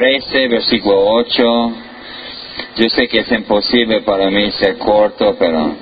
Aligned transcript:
13, 0.00 0.48
versículo 0.48 0.98
8. 0.98 1.72
Yo 2.76 2.88
sé 2.88 3.06
que 3.06 3.18
es 3.18 3.30
imposible 3.32 4.00
para 4.00 4.30
mí 4.30 4.50
ser 4.52 4.78
corto, 4.78 5.36
pero 5.38 5.74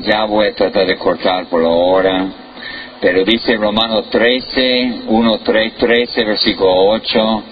ya, 0.00 0.24
voy 0.24 0.48
a 0.48 0.52
tratar 0.52 0.84
de 0.84 0.96
cortar 0.96 1.46
por 1.46 1.64
ahora. 1.64 2.26
Pero 3.00 3.22
dice 3.22 3.54
Romanos 3.54 4.10
13, 4.10 5.02
1, 5.06 5.38
3, 5.44 5.74
13, 5.76 6.24
versículo 6.24 6.72
8. 6.88 7.42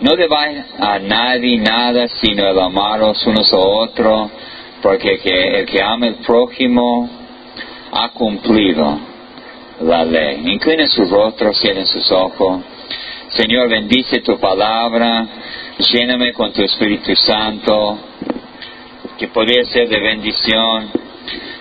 No 0.00 0.16
debáis 0.16 0.64
a 0.80 0.98
nadie 0.98 1.56
nada 1.58 2.08
sino 2.08 2.48
el 2.48 2.58
amaros 2.58 3.24
unos 3.28 3.52
a 3.52 3.56
otros, 3.56 4.30
porque 4.82 5.20
el 5.60 5.64
que 5.64 5.80
ama 5.80 6.06
al 6.06 6.16
prójimo 6.16 7.08
ha 7.92 8.08
cumplido 8.08 8.98
la 9.80 10.04
ley. 10.04 10.42
Inclinen 10.44 10.88
sus 10.88 11.08
rostros, 11.08 11.56
cierren 11.60 11.86
sus 11.86 12.10
ojos. 12.10 12.73
Señor, 13.36 13.68
bendice 13.68 14.20
tu 14.20 14.38
palabra, 14.38 15.26
lléname 15.92 16.32
con 16.32 16.52
tu 16.52 16.62
Espíritu 16.62 17.16
Santo, 17.16 17.98
que 19.18 19.26
podría 19.26 19.64
ser 19.64 19.88
de 19.88 19.98
bendición. 19.98 20.88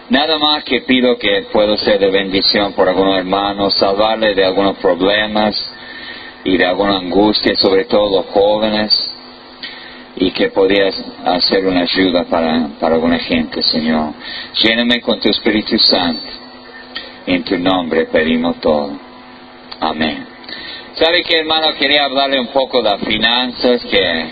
Nada 0.09 0.37
más 0.37 0.63
que 0.65 0.81
pido 0.81 1.17
que 1.17 1.47
pueda 1.51 1.75
ser 1.77 1.97
de 1.99 2.11
bendición 2.11 2.73
por 2.73 2.87
algunos 2.87 3.17
hermanos, 3.17 3.73
salvarle 3.73 4.35
de 4.35 4.45
algunos 4.45 4.77
problemas 4.77 5.55
y 6.43 6.57
de 6.57 6.65
alguna 6.65 6.97
angustia, 6.97 7.55
sobre 7.55 7.85
todo 7.85 8.17
los 8.17 8.27
jóvenes, 8.27 9.11
y 10.17 10.29
que 10.29 10.49
podías 10.49 10.93
hacer 11.25 11.65
una 11.65 11.81
ayuda 11.81 12.25
para, 12.25 12.67
para 12.79 12.95
alguna 12.95 13.17
gente, 13.17 13.63
Señor. 13.63 14.13
Lléname 14.59 15.01
con 15.01 15.19
tu 15.19 15.27
Espíritu 15.27 15.79
Santo. 15.79 16.21
En 17.25 17.43
tu 17.43 17.57
nombre 17.57 18.05
pedimos 18.05 18.61
todo. 18.61 18.91
Amén. 19.79 20.32
¿Sabe 20.95 21.23
que 21.23 21.39
hermano? 21.39 21.73
Quería 21.73 22.05
hablarle 22.05 22.39
un 22.39 22.49
poco 22.49 22.83
de 22.83 22.91
las 22.91 23.01
finanzas, 23.01 23.83
que 23.83 24.25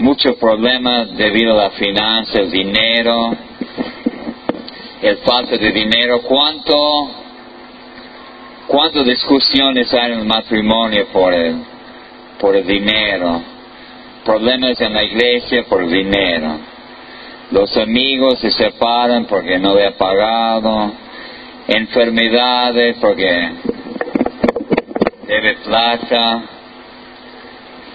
muchos 0.00 0.34
problemas 0.34 1.16
debido 1.16 1.52
a 1.52 1.64
las 1.68 1.74
finanzas, 1.74 2.34
el 2.34 2.50
dinero, 2.50 3.30
el 5.00 5.18
falta 5.18 5.56
de 5.56 5.70
dinero. 5.70 6.22
¿Cuánto, 6.22 6.74
cuántas 8.66 9.04
discusiones 9.04 9.94
hay 9.94 10.10
en 10.10 10.18
el 10.18 10.24
matrimonio 10.24 11.06
por 11.12 11.32
el, 11.32 11.54
por 12.40 12.56
el 12.56 12.66
dinero? 12.66 13.42
Problemas 14.24 14.80
en 14.80 14.92
la 14.92 15.04
iglesia 15.04 15.66
por 15.68 15.84
el 15.84 15.90
dinero. 15.90 16.58
Los 17.52 17.76
amigos 17.76 18.40
se 18.40 18.50
separan 18.50 19.26
porque 19.26 19.56
no 19.60 19.72
le 19.76 19.86
ha 19.86 19.96
pagado. 19.96 20.92
Enfermedades 21.68 22.96
porque 23.00 23.75
debe 25.26 25.54
plata. 25.64 26.42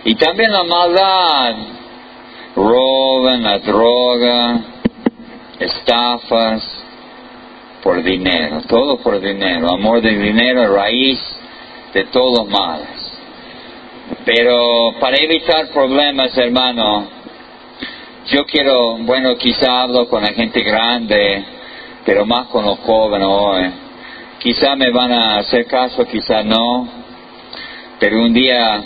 Y 0.03 0.15
también 0.15 0.51
la 0.51 0.63
maldad, 0.63 1.55
roban, 2.55 3.43
la 3.43 3.59
droga, 3.59 4.59
estafas, 5.59 6.83
por 7.83 8.03
dinero, 8.03 8.61
todo 8.67 8.97
por 8.97 9.19
dinero, 9.19 9.69
amor 9.71 10.01
de 10.01 10.15
dinero, 10.15 10.75
raíz 10.75 11.19
de 11.93 12.05
todos 12.05 12.47
males. 12.47 13.11
Pero 14.25 14.95
para 14.99 15.17
evitar 15.17 15.69
problemas, 15.69 16.37
hermano, 16.37 17.07
yo 18.27 18.45
quiero, 18.45 18.97
bueno, 18.99 19.35
quizá 19.35 19.81
hablo 19.81 20.07
con 20.07 20.21
la 20.21 20.33
gente 20.33 20.61
grande, 20.61 21.43
pero 22.05 22.25
más 22.25 22.47
con 22.47 22.65
los 22.65 22.79
jóvenes 22.79 23.27
hoy. 23.29 23.71
Quizá 24.39 24.75
me 24.75 24.89
van 24.89 25.11
a 25.11 25.37
hacer 25.37 25.65
caso, 25.67 26.05
quizá 26.05 26.43
no 26.43 27.00
pero 28.01 28.19
un 28.19 28.33
día 28.33 28.83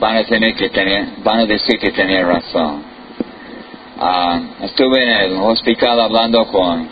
van 0.00 0.16
a 0.16 0.24
tener 0.24 0.56
que 0.56 0.70
tener, 0.70 1.22
van 1.22 1.38
a 1.38 1.46
decir 1.46 1.78
que 1.78 1.92
tenía 1.92 2.26
razón. 2.26 2.82
Ah, 3.96 4.40
estuve 4.62 5.04
en 5.04 5.08
el 5.08 5.32
hospital 5.34 6.00
hablando 6.00 6.44
con 6.46 6.88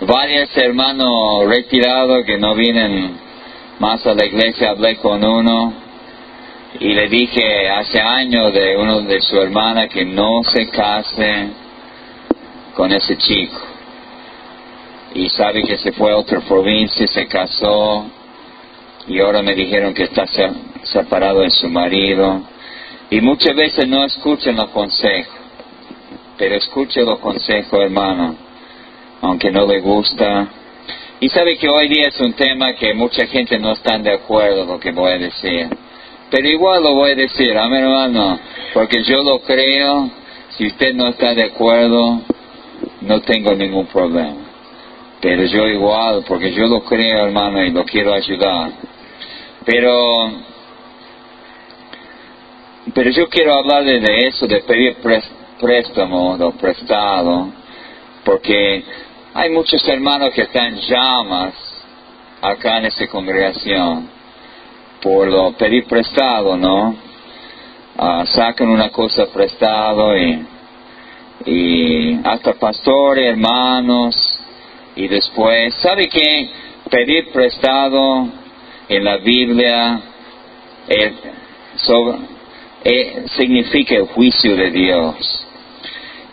varios 0.00 0.56
hermanos 0.56 1.46
retirados 1.46 2.24
que 2.24 2.38
no 2.38 2.54
vienen 2.54 3.14
más 3.78 4.06
a 4.06 4.14
la 4.14 4.24
iglesia, 4.24 4.70
hablé 4.70 4.96
con 4.96 5.22
uno 5.22 5.74
y 6.80 6.94
le 6.94 7.08
dije 7.08 7.68
hace 7.68 8.00
años 8.00 8.54
de 8.54 8.74
uno 8.74 9.02
de 9.02 9.20
su 9.20 9.38
hermana 9.38 9.86
que 9.86 10.06
no 10.06 10.42
se 10.44 10.66
case 10.68 11.48
con 12.74 12.90
ese 12.90 13.18
chico. 13.18 13.60
Y 15.12 15.28
sabe 15.28 15.62
que 15.62 15.76
se 15.76 15.92
fue 15.92 16.12
a 16.12 16.16
otra 16.16 16.40
provincia, 16.40 17.06
se 17.06 17.26
casó 17.26 18.06
y 19.08 19.20
ahora 19.20 19.42
me 19.42 19.54
dijeron 19.54 19.94
que 19.94 20.04
está 20.04 20.26
separado 20.82 21.40
de 21.40 21.50
su 21.50 21.68
marido. 21.68 22.42
Y 23.10 23.20
muchas 23.20 23.54
veces 23.54 23.86
no 23.86 24.04
escuchan 24.04 24.56
los 24.56 24.70
consejos, 24.70 25.34
pero 26.36 26.56
escuche 26.56 27.02
los 27.02 27.18
consejos, 27.20 27.80
hermano, 27.80 28.36
aunque 29.22 29.50
no 29.50 29.66
le 29.66 29.80
gusta. 29.80 30.48
Y 31.20 31.28
sabe 31.28 31.56
que 31.56 31.68
hoy 31.68 31.88
día 31.88 32.08
es 32.08 32.20
un 32.20 32.32
tema 32.32 32.74
que 32.74 32.94
mucha 32.94 33.26
gente 33.26 33.58
no 33.58 33.72
está 33.72 33.96
de 33.98 34.12
acuerdo 34.12 34.66
con 34.66 34.74
lo 34.74 34.80
que 34.80 34.90
voy 34.90 35.12
a 35.12 35.18
decir. 35.18 35.68
Pero 36.30 36.48
igual 36.48 36.82
lo 36.82 36.94
voy 36.94 37.12
a 37.12 37.14
decir, 37.14 37.56
amén 37.56 37.84
hermano, 37.84 38.40
porque 38.74 39.02
yo 39.04 39.22
lo 39.22 39.38
creo, 39.40 40.10
si 40.50 40.66
usted 40.66 40.92
no 40.94 41.08
está 41.08 41.32
de 41.32 41.44
acuerdo, 41.44 42.22
no 43.02 43.20
tengo 43.20 43.54
ningún 43.54 43.86
problema. 43.86 44.34
Pero 45.20 45.44
yo 45.44 45.66
igual, 45.68 46.24
porque 46.26 46.52
yo 46.52 46.66
lo 46.66 46.80
creo, 46.80 47.26
hermano, 47.26 47.64
y 47.64 47.70
lo 47.70 47.84
quiero 47.84 48.12
ayudar. 48.12 48.72
Pero, 49.66 50.30
pero 52.94 53.10
yo 53.10 53.28
quiero 53.28 53.54
hablar 53.54 53.82
de 53.84 54.28
eso, 54.28 54.46
de 54.46 54.60
pedir 54.60 54.96
préstamo 55.60 56.34
o 56.34 56.52
prestado, 56.52 57.50
porque 58.24 58.84
hay 59.34 59.50
muchos 59.50 59.86
hermanos 59.88 60.32
que 60.34 60.42
están 60.42 60.76
llamas 60.76 61.54
acá 62.40 62.78
en 62.78 62.86
esta 62.86 63.08
congregación 63.08 64.08
por 65.02 65.26
lo 65.26 65.52
pedir 65.52 65.86
prestado, 65.86 66.56
¿no? 66.56 66.94
Ah, 67.98 68.24
sacan 68.26 68.68
una 68.68 68.90
cosa 68.90 69.26
prestado 69.26 70.16
y, 70.16 70.46
y 71.44 72.20
hasta 72.22 72.54
pastores, 72.54 73.30
hermanos, 73.30 74.14
y 74.94 75.08
después, 75.08 75.74
¿sabe 75.82 76.08
qué? 76.08 76.50
Pedir 76.88 77.32
prestado 77.32 78.45
en 78.88 79.04
la 79.04 79.16
Biblia 79.18 80.00
eh, 80.88 81.12
significa 83.36 83.96
el 83.96 84.06
juicio 84.06 84.56
de 84.56 84.70
Dios. 84.70 85.46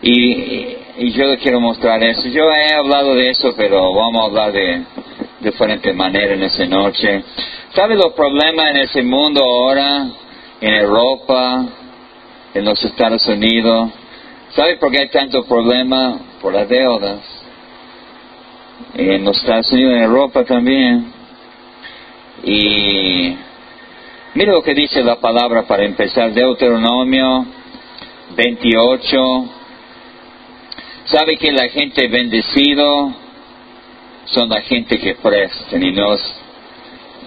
Y, 0.01 0.77
yo 1.13 1.25
le 1.25 1.37
quiero 1.37 1.59
mostrar 1.59 2.03
eso. 2.03 2.27
Yo 2.27 2.51
he 2.51 2.73
hablado 2.73 3.15
de 3.15 3.29
eso, 3.29 3.53
pero 3.57 3.93
vamos 3.93 4.21
a 4.21 4.25
hablar 4.25 4.51
de 4.51 4.83
diferente 5.39 5.91
manera 5.93 6.33
en 6.33 6.43
esa 6.43 6.65
noche. 6.65 7.23
¿Sabe 7.73 7.95
los 7.95 8.13
problemas 8.13 8.71
en 8.71 8.77
ese 8.77 9.01
mundo 9.01 9.43
ahora? 9.43 10.07
En 10.61 10.73
Europa, 10.75 11.65
en 12.53 12.65
los 12.65 12.83
Estados 12.85 13.25
Unidos. 13.27 13.89
¿Sabe 14.49 14.77
por 14.77 14.91
qué 14.91 15.01
hay 15.01 15.09
tanto 15.09 15.43
problema? 15.45 16.19
Por 16.41 16.53
las 16.53 16.69
deudas. 16.69 17.19
En 18.93 19.25
los 19.25 19.37
Estados 19.37 19.71
Unidos, 19.71 19.93
en 19.93 20.03
Europa 20.03 20.43
también. 20.43 21.12
Y 22.43 23.35
mire 24.33 24.51
lo 24.51 24.61
que 24.61 24.73
dice 24.73 25.03
la 25.03 25.15
palabra 25.19 25.63
para 25.63 25.85
empezar, 25.85 26.33
Deuteronomio 26.33 27.45
28. 28.35 29.45
¿Sabe 31.05 31.37
que 31.37 31.51
la 31.51 31.67
gente 31.69 32.07
bendecido 32.07 33.13
son 34.25 34.49
la 34.49 34.61
gente 34.61 34.99
que 34.99 35.15
prestan 35.15 35.83
y 35.83 35.91
no, 35.91 36.15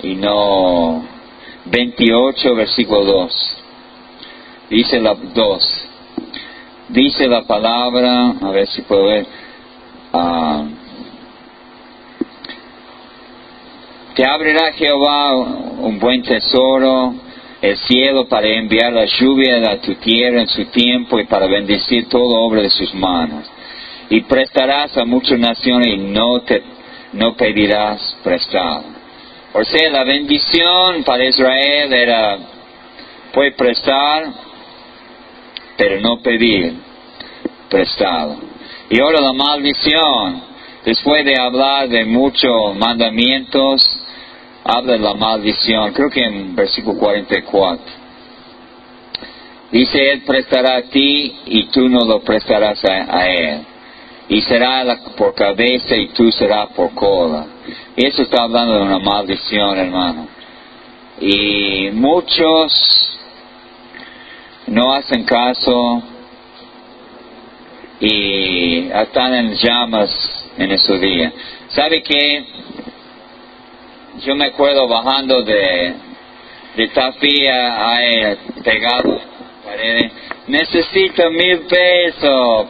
y 0.03 0.15
no 0.15 1.05
28 1.67 2.55
versículo 2.55 3.05
2. 3.05 3.57
Dice 4.71 5.01
la 5.01 5.15
2. 5.15 5.89
Dice 6.89 7.27
la 7.29 7.43
palabra, 7.43 8.35
a 8.41 8.51
ver 8.51 8.69
si 8.69 8.83
puedo 8.83 9.05
ver. 9.05 9.27
Ah, 10.13 10.65
Te 14.17 14.25
abrirá 14.25 14.73
Jehová 14.73 15.37
un 15.37 15.99
buen 15.99 16.23
tesoro, 16.23 17.15
el 17.61 17.77
cielo 17.77 18.27
para 18.27 18.47
enviar 18.49 18.91
la 18.91 19.05
lluvia 19.05 19.71
a 19.71 19.77
tu 19.77 19.95
tierra 19.97 20.41
en 20.41 20.49
su 20.49 20.65
tiempo 20.71 21.21
y 21.21 21.27
para 21.27 21.47
bendecir 21.47 22.09
toda 22.09 22.39
obra 22.39 22.63
de 22.63 22.71
sus 22.71 22.95
manos. 22.95 23.45
Y 24.09 24.23
prestarás 24.23 24.97
a 24.97 25.05
muchas 25.05 25.39
naciones 25.39 25.89
y 25.89 25.99
no 25.99 26.41
te 26.41 26.63
no 27.13 27.37
pedirás 27.37 28.17
prestado. 28.25 28.85
O 29.53 29.63
sea, 29.65 29.91
la 29.91 30.05
bendición 30.05 31.05
para 31.05 31.27
Israel 31.27 31.93
era 31.93 32.39
puede 33.35 33.53
prestar, 33.53 34.33
pero 35.77 36.01
no 36.01 36.23
pedir 36.23 36.73
prestado. 37.69 38.39
Y 38.89 38.99
ahora 38.99 39.21
la 39.21 39.35
maldición, 39.35 40.43
después 40.87 41.23
de 41.27 41.39
hablar 41.39 41.91
de 41.91 42.07
muchos 42.07 42.75
mandamientos, 42.77 43.86
habla 44.67 44.95
de 44.95 44.99
la 44.99 45.15
maldición, 45.15 45.93
creo 45.93 46.11
que 46.11 46.25
en 46.25 46.55
versículo 46.55 46.99
44. 46.99 47.85
Dice, 49.71 50.13
Él 50.13 50.23
prestará 50.23 50.77
a 50.77 50.83
ti 50.83 51.35
y 51.47 51.65
tú 51.65 51.89
no 51.89 52.05
lo 52.05 52.21
prestarás 52.21 52.85
a, 52.85 53.29
Él. 53.29 53.61
Y 54.29 54.41
será 54.43 54.85
por 55.17 55.35
cabeza 55.35 55.95
y 55.97 56.09
tú 56.09 56.31
serás 56.33 56.69
por 56.71 56.93
cola. 56.95 57.47
Y 57.97 58.07
eso 58.07 58.23
está 58.23 58.43
hablando 58.43 58.75
de 58.75 58.83
una 58.83 58.99
maldición, 58.99 59.79
hermano. 59.79 60.29
Y 61.21 61.91
muchos 61.93 62.73
no 64.67 64.93
hacen 64.93 65.25
caso 65.25 66.03
y 68.01 68.89
están 68.89 69.35
en 69.35 69.55
llamas 69.55 70.11
en 70.59 70.73
ese 70.73 70.99
día. 70.99 71.33
¿Sabe 71.69 72.03
qué? 72.03 72.45
Yo 74.21 74.35
me 74.35 74.47
acuerdo 74.47 74.89
bajando 74.89 75.43
de, 75.43 75.95
de 76.77 76.89
Tapia 76.89 77.93
a 77.93 77.97
pegado 78.65 79.21
pared. 79.65 80.11
Necesito 80.47 81.31
mil 81.31 81.61
pesos. 81.67 82.67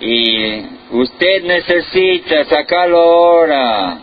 y 0.00 0.62
usted 0.90 1.44
necesita 1.44 2.44
sacarlo 2.44 2.98
ahora. 3.00 3.98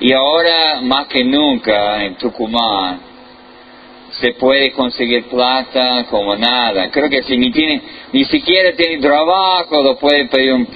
Y 0.00 0.12
ahora 0.12 0.80
más 0.80 1.08
que 1.08 1.24
nunca 1.24 2.02
en 2.04 2.16
Tucumán 2.16 3.00
se 4.12 4.32
puede 4.34 4.72
conseguir 4.72 5.24
plata 5.24 6.06
como 6.08 6.36
nada. 6.36 6.90
Creo 6.90 7.10
que 7.10 7.22
si 7.22 7.36
ni 7.36 7.50
tiene, 7.50 7.82
ni 8.12 8.24
siquiera 8.24 8.74
tiene 8.74 8.98
trabajo, 9.02 9.82
lo 9.82 9.98
puede 9.98 10.26
pedir 10.26 10.54
un, 10.54 10.68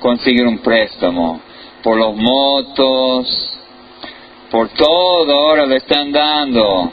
conseguir 0.00 0.46
un 0.46 0.58
préstamo. 0.58 1.40
Por 1.82 1.96
los 1.96 2.14
motos, 2.14 3.59
por 4.50 4.68
todo 4.70 5.32
ahora 5.32 5.66
le 5.66 5.76
están 5.76 6.10
dando. 6.10 6.92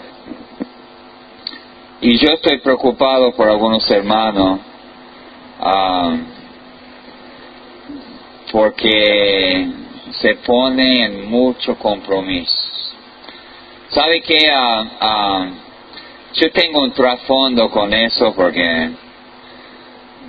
Y 2.00 2.18
yo 2.18 2.34
estoy 2.34 2.60
preocupado 2.60 3.34
por 3.34 3.50
algunos 3.50 3.90
hermanos, 3.90 4.60
ah, 5.60 6.16
porque 8.52 9.68
se 10.12 10.36
pone 10.36 11.06
en 11.06 11.30
mucho 11.30 11.76
compromiso. 11.78 12.54
¿Sabe 13.90 14.22
qué? 14.22 14.50
Ah, 14.54 14.86
ah, 15.00 15.48
yo 16.34 16.52
tengo 16.52 16.84
un 16.84 16.92
trasfondo 16.92 17.70
con 17.72 17.92
eso 17.94 18.34
porque 18.36 18.92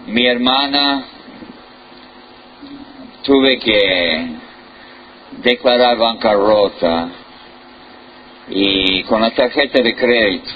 mi 0.07 0.27
hermana 0.27 1.05
tuve 3.23 3.59
que 3.59 4.48
declarar 5.43 5.97
bancarrota 5.97 7.09
y 8.49 9.03
con 9.05 9.21
la 9.21 9.31
tarjeta 9.31 9.83
de 9.83 9.95
crédito 9.95 10.51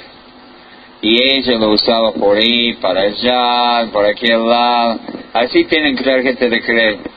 y 1.02 1.20
ella 1.20 1.58
lo 1.58 1.70
usaba 1.70 2.12
por 2.12 2.36
ahí, 2.36 2.74
para 2.74 3.02
allá, 3.02 3.90
por 3.92 4.06
aquel 4.06 4.48
lado. 4.48 5.00
Así 5.32 5.64
tienen 5.64 5.96
tarjeta 5.96 6.46
de 6.48 6.62
crédito. 6.62 7.10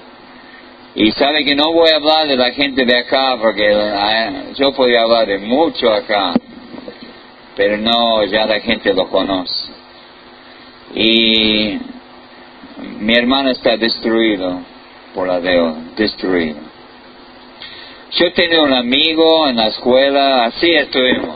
Y 0.95 1.11
sabe 1.11 1.45
que 1.45 1.55
no 1.55 1.71
voy 1.71 1.91
a 1.91 1.97
hablar 1.97 2.27
de 2.27 2.35
la 2.35 2.51
gente 2.51 2.83
de 2.83 2.97
acá 2.97 3.37
porque 3.39 3.69
eh, 3.69 4.53
yo 4.55 4.71
podía 4.71 5.03
hablar 5.03 5.27
de 5.27 5.37
mucho 5.37 5.93
acá, 5.93 6.33
pero 7.55 7.77
no, 7.77 8.23
ya 8.23 8.47
la 8.47 8.59
gente 8.59 8.91
lo 8.91 9.07
conoce. 9.07 9.69
Y 10.95 11.77
mi 13.01 13.13
hermano 13.13 13.51
está 13.51 13.77
destruido 13.77 14.61
por 15.13 15.27
la 15.27 15.39
deuda, 15.39 15.75
destruido. 15.95 16.57
Yo 18.15 18.31
tenía 18.31 18.61
un 18.61 18.71
amigo 18.71 19.45
en 19.49 19.57
la 19.57 19.67
escuela, 19.67 20.45
así 20.45 20.71
estuvimos. 20.71 21.35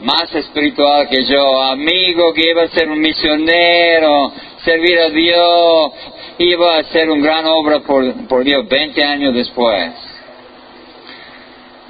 Más 0.00 0.34
espiritual 0.34 1.08
que 1.08 1.22
yo, 1.26 1.62
amigo 1.62 2.32
que 2.32 2.50
iba 2.50 2.64
a 2.64 2.68
ser 2.68 2.90
un 2.90 2.98
misionero, 2.98 4.32
servir 4.64 4.98
a 4.98 5.10
Dios, 5.10 5.92
iba 6.38 6.74
a 6.74 6.78
hacer 6.80 7.08
una 7.08 7.22
gran 7.22 7.46
obra 7.46 7.80
por, 7.80 8.42
Dios 8.42 8.68
20 8.68 9.04
años 9.04 9.34
después. 9.34 9.92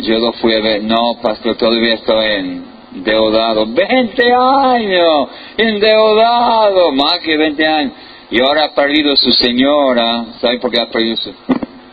Yo 0.01 0.19
lo 0.19 0.33
fui 0.35 0.53
a 0.55 0.61
ver, 0.61 0.83
no, 0.83 1.19
pastor, 1.23 1.57
todavía 1.57 1.95
estoy 1.95 2.63
endeudado. 2.95 3.65
20 3.65 4.33
años, 4.35 5.29
endeudado, 5.57 6.93
más 6.93 7.19
que 7.21 7.35
20 7.35 7.67
años. 7.67 7.93
Y 8.31 8.43
ahora 8.43 8.67
ha 8.67 8.75
perdido 8.75 9.17
su 9.17 9.33
señora, 9.33 10.27
¿sabe 10.39 10.59
por 10.59 10.71
qué 10.71 10.81
ha 10.81 10.91
perdido 10.91 11.17
su? 11.17 11.33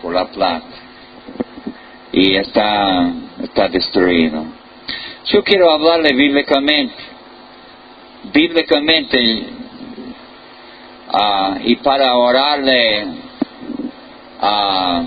Por 0.06 0.14
la 0.14 0.26
plata. 0.26 0.68
Y 2.12 2.36
está, 2.36 3.12
está 3.42 3.68
destruido. 3.70 4.46
Yo 5.26 5.44
quiero 5.44 5.72
hablarle 5.72 6.14
bíblicamente. 6.14 6.94
Bíblicamente, 8.32 9.48
Ah, 11.12 11.58
y 11.64 11.78
para 11.78 12.16
orarle 12.16 13.08
a 14.40 15.06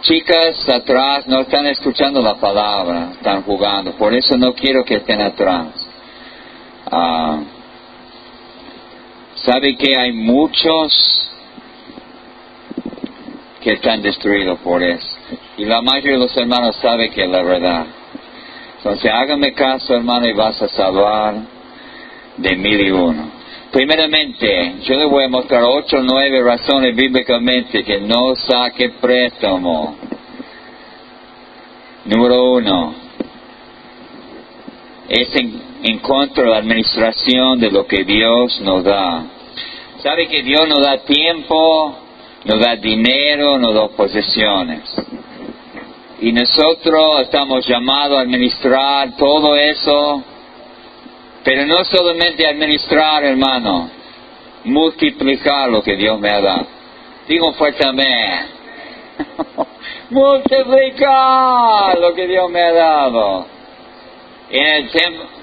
chicas 0.00 0.66
atrás 0.68 1.26
no 1.26 1.40
están 1.40 1.66
escuchando 1.66 2.22
la 2.22 2.36
palabra, 2.36 3.10
están 3.12 3.42
jugando, 3.42 3.92
por 3.92 4.14
eso 4.14 4.38
no 4.38 4.54
quiero 4.54 4.84
que 4.86 4.94
estén 4.94 5.20
atrás. 5.20 5.68
Ah, 6.90 7.40
sabe 9.34 9.76
que 9.76 9.98
hay 9.98 10.12
muchos 10.12 11.30
que 13.60 13.72
están 13.72 14.02
destruidos 14.02 14.58
por 14.60 14.82
eso. 14.82 15.08
Y 15.56 15.64
la 15.64 15.82
mayoría 15.82 16.12
de 16.12 16.18
los 16.18 16.36
hermanos 16.36 16.76
sabe 16.76 17.10
que 17.10 17.24
es 17.24 17.30
la 17.30 17.42
verdad. 17.42 17.86
Entonces 18.78 19.10
hágame 19.12 19.52
caso, 19.52 19.94
hermano, 19.94 20.26
y 20.26 20.32
vas 20.32 20.60
a 20.62 20.68
salvar 20.68 21.34
de 22.36 22.56
mil 22.56 22.80
y 22.80 22.90
uno. 22.90 23.30
Primeramente, 23.70 24.76
yo 24.82 24.96
le 24.96 25.04
voy 25.04 25.24
a 25.24 25.28
mostrar 25.28 25.62
ocho 25.62 25.98
o 25.98 26.02
nueve 26.02 26.42
razones 26.42 26.96
bíblicamente 26.96 27.84
que 27.84 28.00
no 28.00 28.34
saque 28.34 28.90
préstamo. 29.00 29.96
Número 32.06 32.52
uno, 32.54 32.94
es 35.08 35.28
en, 35.36 35.98
contra 35.98 36.44
de 36.44 36.50
la 36.50 36.56
administración 36.56 37.60
de 37.60 37.70
lo 37.70 37.86
que 37.86 38.04
Dios 38.04 38.60
nos 38.62 38.82
da. 38.82 39.24
¿Sabe 39.98 40.26
que 40.26 40.42
Dios 40.42 40.66
nos 40.68 40.82
da 40.82 40.98
tiempo, 41.04 41.99
nos 42.44 42.60
da 42.60 42.76
dinero, 42.76 43.58
nos 43.58 43.74
da 43.74 43.88
posesiones? 43.88 44.82
Y 46.20 46.32
nosotros 46.32 47.22
estamos 47.22 47.66
llamados 47.66 48.18
a 48.18 48.22
administrar 48.22 49.16
todo 49.16 49.56
eso 49.56 50.24
pero 51.42 51.66
no 51.66 51.84
solamente 51.84 52.46
administrar, 52.46 53.24
hermano, 53.24 53.90
multiplicar 54.64 55.70
lo 55.70 55.82
que 55.82 55.96
Dios 55.96 56.20
me 56.20 56.28
ha 56.28 56.40
dado. 56.40 56.66
Digo 57.26 57.52
fuertemente, 57.54 58.46
multiplicar 60.10 61.98
lo 61.98 62.14
que 62.14 62.26
Dios 62.26 62.50
me 62.50 62.60
ha 62.60 62.72
dado. 62.72 63.46
En 64.50 64.66
el 64.66 64.90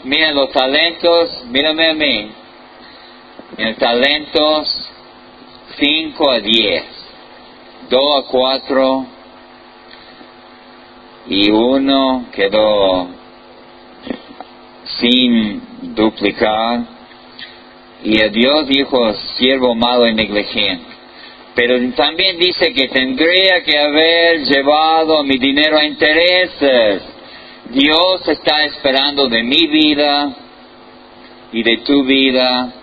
miren 0.04 0.36
los 0.36 0.52
talentos, 0.52 1.46
mírame 1.46 1.90
a 1.90 1.94
mí. 1.94 2.32
En 3.58 3.76
talentos 3.76 4.92
5 5.80 6.32
a 6.32 6.40
10, 6.40 6.84
2 7.90 8.02
a 8.16 8.28
4 8.28 9.06
y 11.30 11.52
uno 11.52 12.26
quedó 12.32 13.08
sin 15.00 15.96
duplicar. 15.96 16.80
Y 18.04 18.20
el 18.22 18.32
Dios 18.32 18.68
dijo, 18.68 19.14
siervo 19.38 19.76
malo 19.76 20.08
y 20.08 20.14
negligente. 20.14 20.86
Pero 21.56 21.76
también 21.94 22.38
dice 22.38 22.72
que 22.72 22.88
tendría 22.88 23.64
que 23.64 23.78
haber 23.78 24.44
llevado 24.46 25.24
mi 25.24 25.38
dinero 25.38 25.78
a 25.78 25.86
intereses. 25.86 27.02
Dios 27.72 28.28
está 28.28 28.64
esperando 28.66 29.28
de 29.28 29.44
mi 29.44 29.68
vida 29.68 30.36
y 31.52 31.64
de 31.64 31.78
tu 31.78 32.04
vida 32.04 32.74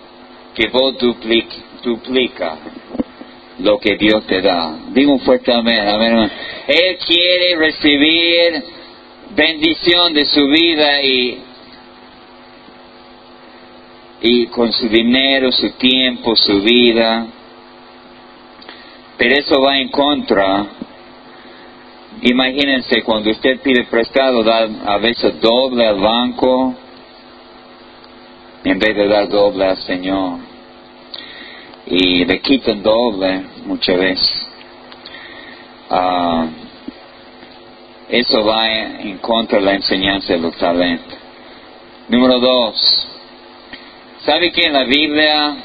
que 0.53 0.67
vos 0.67 0.97
duplica, 0.97 1.55
duplica 1.85 2.57
lo 3.59 3.77
que 3.79 3.95
Dios 3.95 4.25
te 4.25 4.41
da. 4.41 4.75
Digo 4.89 5.13
un 5.13 5.19
fuerte 5.21 5.53
amén. 5.53 6.31
Él 6.67 6.97
quiere 7.05 7.55
recibir 7.55 8.63
bendición 9.35 10.13
de 10.13 10.25
su 10.25 10.47
vida 10.47 11.01
y 11.01 11.41
y 14.21 14.47
con 14.47 14.71
su 14.71 14.89
dinero, 14.89 15.51
su 15.51 15.71
tiempo, 15.71 16.35
su 16.35 16.61
vida. 16.61 17.27
Pero 19.17 19.35
eso 19.35 19.61
va 19.61 19.77
en 19.77 19.89
contra. 19.89 20.65
Imagínense 22.23 23.03
cuando 23.03 23.29
usted 23.29 23.59
pide 23.61 23.83
prestado, 23.83 24.43
da 24.43 24.67
a 24.85 24.97
veces 24.97 25.39
doble 25.39 25.85
al 25.85 25.99
banco 25.99 26.75
en 28.63 28.79
vez 28.79 28.95
de 28.95 29.07
dar 29.07 29.29
doble 29.29 29.65
al 29.65 29.77
Señor. 29.77 30.54
Y 31.87 32.25
le 32.25 32.39
quitan 32.39 32.81
doble 32.81 33.43
muchas 33.65 33.97
veces. 33.97 34.47
Ah, 35.89 36.47
eso 38.09 38.43
va 38.43 38.71
en 38.71 39.17
contra 39.19 39.59
de 39.59 39.65
la 39.65 39.73
enseñanza 39.73 40.33
de 40.33 40.39
los 40.39 40.55
talentos. 40.57 41.17
Número 42.07 42.39
dos, 42.39 42.75
¿sabe 44.19 44.51
que 44.51 44.67
en 44.67 44.73
la 44.73 44.83
Biblia 44.83 45.55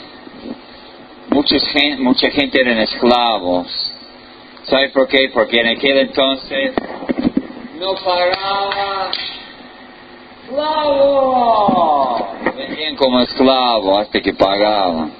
mucha 1.99 2.31
gente 2.31 2.61
eran 2.61 2.79
esclavos? 2.79 3.93
¿Sabe 4.65 4.91
por 4.91 5.09
qué? 5.09 5.31
Porque 5.33 5.61
en 5.61 5.69
aquel 5.69 5.99
entonces 5.99 6.73
no 7.79 7.95
pagaba 7.95 9.11
esclavo. 10.45 12.29
Vendían 12.57 12.97
como 12.97 13.21
esclavo 13.21 13.99
hasta 13.99 14.21
que 14.21 14.35
pagaban. 14.35 15.20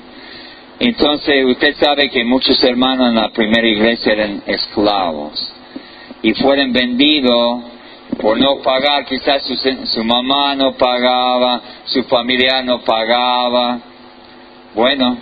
Entonces 0.81 1.45
usted 1.45 1.77
sabe 1.77 2.09
que 2.09 2.25
muchos 2.25 2.65
hermanos 2.65 3.11
en 3.11 3.17
la 3.17 3.29
primera 3.29 3.69
iglesia 3.69 4.15
eran 4.15 4.43
esclavos 4.47 5.53
y 6.23 6.33
fueron 6.33 6.73
vendidos 6.73 7.65
por 8.19 8.39
no 8.41 8.63
pagar, 8.63 9.05
quizás 9.05 9.43
su, 9.45 10.05
mamá 10.05 10.55
no 10.55 10.73
pagaba, 10.73 11.61
su 11.85 12.03
familia 12.05 12.63
no 12.63 12.81
pagaba. 12.81 13.79
Bueno, 14.75 15.19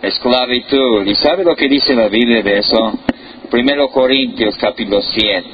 esclavitud. 0.00 1.06
¿Y 1.06 1.14
sabe 1.14 1.44
lo 1.44 1.54
que 1.54 1.68
dice 1.68 1.94
la 1.94 2.08
Biblia 2.08 2.42
de 2.42 2.58
eso? 2.58 2.98
Primero 3.50 3.88
Corintios 3.88 4.56
capítulo 4.56 5.02
7. 5.02 5.50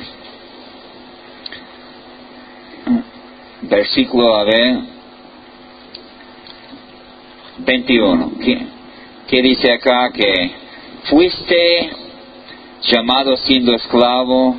Versículo, 3.63 4.37
a 4.37 4.45
ver, 4.45 4.79
21. 7.59 8.33
¿Qué, 8.41 8.80
qué 9.31 9.41
dice 9.43 9.73
acá? 9.73 10.11
Que 10.13 10.51
fuiste 11.05 11.91
llamado 12.83 13.37
siendo 13.37 13.75
esclavo 13.75 14.57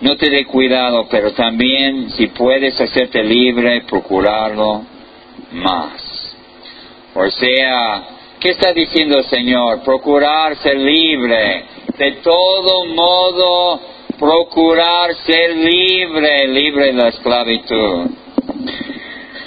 no 0.00 0.16
te 0.16 0.28
dé 0.28 0.44
cuidado, 0.44 1.06
pero 1.10 1.32
también 1.32 2.10
si 2.10 2.26
puedes 2.26 2.78
hacerte 2.78 3.22
libre, 3.24 3.82
procurarlo 3.88 4.82
más. 5.52 6.36
O 7.14 7.30
sea, 7.30 8.04
¿qué 8.38 8.50
está 8.50 8.74
diciendo 8.74 9.18
el 9.18 9.24
Señor? 9.24 9.82
Procurar 9.82 10.56
ser 10.56 10.76
libre. 10.76 11.64
De 11.96 12.12
todo 12.22 12.84
modo, 12.84 13.80
procurar 14.18 15.14
ser 15.24 15.56
libre, 15.56 16.46
libre 16.48 16.86
de 16.86 16.92
la 16.92 17.08
esclavitud. 17.08 18.10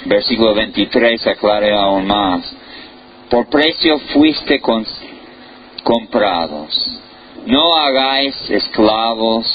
Versículo 0.06 0.52
23 0.54 1.26
aclara 1.28 1.80
aún 1.80 2.08
más. 2.08 2.56
Por 3.30 3.46
precio 3.46 3.98
fuiste 4.12 4.60
comprados. 5.84 7.00
No 7.46 7.74
hagáis 7.76 8.34
esclavos 8.50 9.46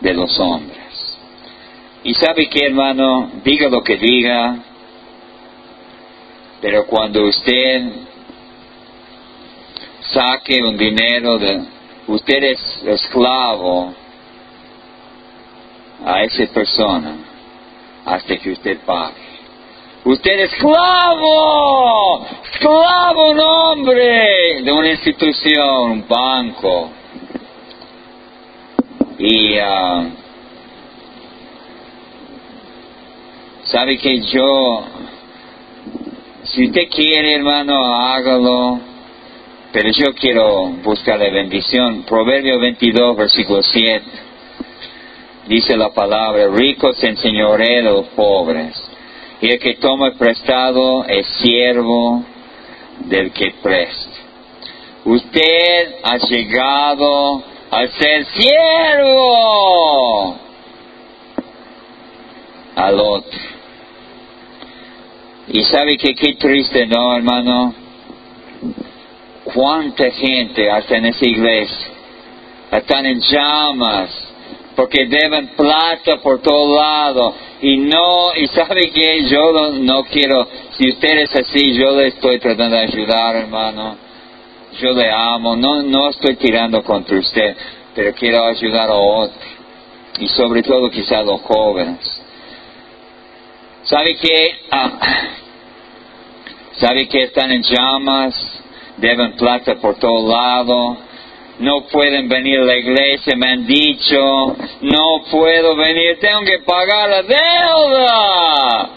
de 0.00 0.14
los 0.14 0.40
hombres. 0.40 1.18
Y 2.02 2.14
sabe 2.14 2.48
que 2.48 2.66
hermano, 2.66 3.30
diga 3.44 3.68
lo 3.68 3.82
que 3.82 3.96
diga, 3.96 4.56
pero 6.62 6.86
cuando 6.86 7.22
usted 7.26 7.92
saque 10.00 10.62
un 10.62 10.76
dinero 10.76 11.38
de, 11.38 11.62
usted 12.08 12.42
es 12.44 12.82
esclavo 12.86 13.94
a 16.04 16.22
esa 16.24 16.46
persona 16.52 17.16
hasta 18.06 18.36
que 18.38 18.52
usted 18.52 18.78
pague. 18.86 19.31
Usted 20.04 20.32
es 20.32 20.52
esclavo, 20.52 22.26
esclavo 22.52 23.30
un 23.30 23.38
hombre 23.38 24.62
de 24.64 24.72
una 24.72 24.90
institución, 24.90 25.90
un 25.92 26.08
banco, 26.08 26.90
y 29.16 29.56
uh, 29.60 30.10
sabe 33.62 33.96
que 33.98 34.20
yo, 34.22 34.84
si 36.42 36.66
usted 36.66 36.88
quiere, 36.90 37.36
hermano, 37.36 37.94
hágalo, 37.94 38.80
pero 39.72 39.88
yo 39.90 40.12
quiero 40.14 40.64
buscar 40.82 41.20
la 41.20 41.30
bendición. 41.30 42.02
Proverbio 42.02 42.58
22, 42.58 43.16
versículo 43.16 43.62
7. 43.62 44.04
Dice 45.46 45.76
la 45.76 45.90
palabra, 45.90 46.48
ricos 46.48 46.96
se 46.98 47.08
enseñoré 47.08 47.76
de 47.76 47.82
los 47.82 48.06
pobres, 48.08 48.91
y 49.42 49.50
el 49.50 49.58
que 49.58 49.74
toma 49.74 50.12
prestado 50.12 51.04
es 51.04 51.26
siervo 51.42 52.24
del 53.00 53.30
que 53.32 53.52
presta. 53.60 54.16
Usted 55.04 55.96
ha 56.04 56.16
llegado 56.16 57.42
al 57.68 57.90
ser 57.90 58.24
siervo 58.26 60.36
al 62.76 63.00
otro. 63.00 63.40
Y 65.48 65.64
sabe 65.64 65.98
que 65.98 66.14
qué 66.14 66.34
triste, 66.34 66.86
¿no, 66.86 67.16
hermano? 67.16 67.74
Cuánta 69.42 70.08
gente 70.12 70.70
hasta 70.70 70.98
en 70.98 71.06
esa 71.06 71.26
iglesia 71.26 71.88
están 72.70 73.06
en 73.06 73.20
llamas 73.20 74.21
porque 74.74 75.06
deben 75.06 75.48
plata 75.48 76.18
por 76.22 76.40
todo 76.40 76.76
lado. 76.76 77.34
Y 77.60 77.76
no, 77.78 78.34
y 78.36 78.46
sabe 78.48 78.90
que 78.90 79.24
yo 79.24 79.70
no, 79.72 80.04
quiero, 80.04 80.48
si 80.72 80.90
usted 80.90 81.18
es 81.18 81.36
así, 81.36 81.74
yo 81.74 81.92
le 81.96 82.08
estoy 82.08 82.38
tratando 82.38 82.76
de 82.76 82.82
ayudar, 82.82 83.36
hermano. 83.36 83.96
Yo 84.80 84.92
le 84.92 85.10
amo, 85.10 85.54
no, 85.54 85.82
no 85.82 86.08
estoy 86.08 86.36
tirando 86.36 86.82
contra 86.82 87.18
usted, 87.18 87.56
pero 87.94 88.14
quiero 88.14 88.44
ayudar 88.46 88.88
a 88.88 88.94
otro, 88.94 89.38
y 90.18 90.28
sobre 90.28 90.62
todo 90.62 90.88
quizá 90.90 91.22
los 91.22 91.42
jóvenes. 91.42 91.98
¿Sabe 93.82 94.16
que, 94.16 94.56
ah, 94.70 94.98
sabe 96.72 97.06
que 97.06 97.24
están 97.24 97.50
en 97.50 97.62
llamas, 97.62 98.34
deben 98.96 99.32
plata 99.32 99.74
por 99.74 99.96
todo 99.96 100.26
lado, 100.26 100.96
no 101.62 101.82
pueden 101.82 102.28
venir 102.28 102.58
a 102.58 102.64
la 102.64 102.76
iglesia, 102.76 103.36
me 103.36 103.52
han 103.52 103.64
dicho, 103.64 104.18
no 104.80 105.24
puedo 105.30 105.76
venir, 105.76 106.18
tengo 106.18 106.40
que 106.40 106.58
pagar 106.66 107.08
la 107.08 107.22
deuda. 107.22 108.90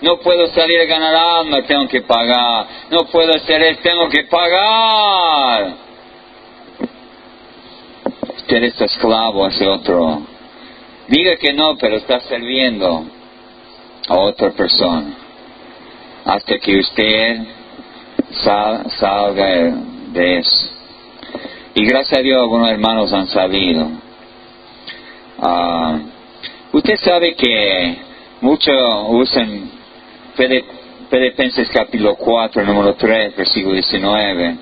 No 0.00 0.18
puedo 0.18 0.48
salir 0.48 0.80
a 0.80 0.84
ganar 0.86 1.14
alma, 1.14 1.62
tengo 1.62 1.86
que 1.86 2.02
pagar. 2.02 2.66
No 2.90 3.04
puedo 3.12 3.32
hacer 3.36 3.62
esto, 3.62 3.82
tengo 3.84 4.08
que 4.08 4.24
pagar. 4.24 5.74
Usted 8.36 8.64
es 8.64 8.80
esclavo 8.80 9.44
a 9.44 9.48
ese 9.50 9.68
otro. 9.68 10.22
Diga 11.06 11.36
que 11.36 11.52
no, 11.52 11.76
pero 11.76 11.98
está 11.98 12.18
sirviendo 12.18 13.04
a 14.08 14.18
otra 14.18 14.50
persona. 14.50 15.14
Hasta 16.24 16.58
que 16.58 16.80
usted 16.80 17.46
salga 18.98 19.46
de 20.08 20.38
eso. 20.38 20.80
Y 21.74 21.84
gracias 21.84 22.18
a 22.18 22.22
Dios 22.22 22.40
algunos 22.40 22.68
hermanos 22.68 23.12
han 23.12 23.28
salido. 23.28 23.88
Ah, 25.38 25.98
usted 26.72 26.96
sabe 26.96 27.34
que 27.34 27.96
muchos 28.40 28.74
usan 29.08 29.70
Filipenses 30.34 31.68
capítulo 31.68 32.16
4, 32.16 32.64
número 32.64 32.94
3, 32.94 33.36
versículo 33.36 33.74
19. 33.74 34.56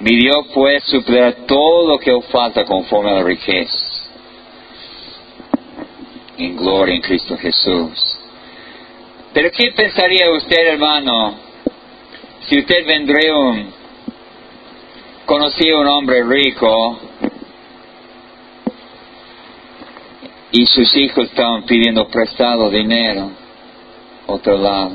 Mi 0.00 0.16
Dios 0.16 0.46
pues 0.52 0.84
suplirá 0.84 1.32
todo 1.46 1.88
lo 1.88 1.98
que 1.98 2.18
falta 2.30 2.64
conforme 2.64 3.10
a 3.10 3.14
la 3.14 3.22
riqueza 3.22 3.78
en 6.36 6.56
gloria 6.56 6.94
en 6.94 7.02
Cristo 7.02 7.36
Jesús. 7.36 8.18
Pero 9.32 9.50
¿qué 9.52 9.72
pensaría 9.72 10.30
usted, 10.32 10.66
hermano, 10.68 11.34
si 12.40 12.58
usted 12.58 12.86
vendría 12.86 13.36
un, 13.36 13.79
conocía 15.30 15.78
un 15.78 15.86
hombre 15.86 16.24
rico 16.24 16.98
y 20.50 20.66
sus 20.66 20.96
hijos 20.96 21.28
estaban 21.28 21.62
pidiendo 21.62 22.08
prestado 22.08 22.68
dinero? 22.68 23.30
otro 24.26 24.58
lado. 24.58 24.90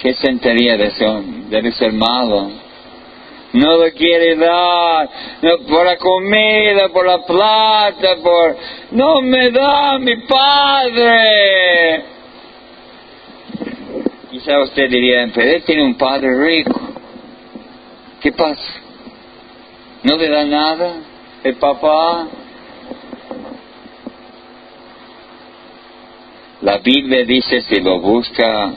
¿Qué 0.00 0.12
sentiría 0.14 0.76
de 0.76 0.86
eso? 0.86 1.22
Debe 1.48 1.70
ser 1.70 1.92
malo. 1.92 2.50
No 3.52 3.76
lo 3.76 3.92
quiere 3.92 4.34
dar, 4.34 5.08
por 5.68 5.86
la 5.86 5.96
comida, 5.98 6.88
por 6.88 7.06
la 7.06 7.18
plata, 7.24 8.16
por... 8.20 8.56
No 8.90 9.22
me 9.22 9.52
da 9.52 9.98
mi 10.00 10.16
padre. 10.26 12.02
Quizá 14.32 14.60
usted 14.62 14.90
diría, 14.90 15.30
pero 15.32 15.48
él 15.48 15.62
tiene 15.64 15.84
un 15.84 15.96
padre 15.96 16.28
rico. 16.36 16.80
¿Qué 18.20 18.32
pasa? 18.32 18.85
¿No 20.06 20.16
le 20.16 20.28
da 20.28 20.44
nada? 20.44 20.92
¿El 21.42 21.56
papá? 21.56 22.28
La 26.62 26.78
Biblia 26.78 27.24
dice, 27.24 27.60
si 27.62 27.80
lo 27.80 27.98
busca, 27.98 28.72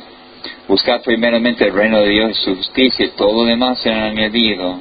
buscar 0.68 1.04
primeramente 1.04 1.68
el 1.68 1.74
reino 1.74 2.02
de 2.02 2.10
Dios 2.10 2.32
y 2.32 2.44
su 2.44 2.56
justicia, 2.56 3.06
y 3.06 3.10
todo 3.10 3.44
lo 3.44 3.46
demás 3.46 3.80
será 3.80 4.06
añadido. 4.06 4.80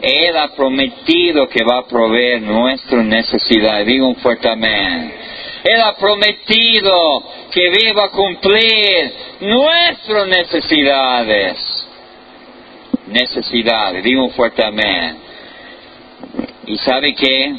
Él 0.00 0.34
ha 0.34 0.48
prometido 0.48 1.46
que 1.46 1.62
va 1.62 1.80
a 1.80 1.86
proveer 1.86 2.40
nuestra 2.40 3.02
necesidad. 3.02 3.84
Digo 3.84 4.08
un 4.08 4.16
fuerte 4.16 4.48
amén. 4.48 5.12
Él 5.62 5.80
ha 5.82 5.94
prometido 5.96 7.22
que 7.50 7.68
viva 7.68 8.04
a 8.04 8.08
cumplir 8.08 9.12
nuestras 9.40 10.26
necesidades. 10.26 11.86
Necesidades, 13.08 14.02
digo 14.02 14.30
fuertemente. 14.30 15.23
¿Y 16.66 16.78
sabe 16.78 17.14
qué? 17.14 17.54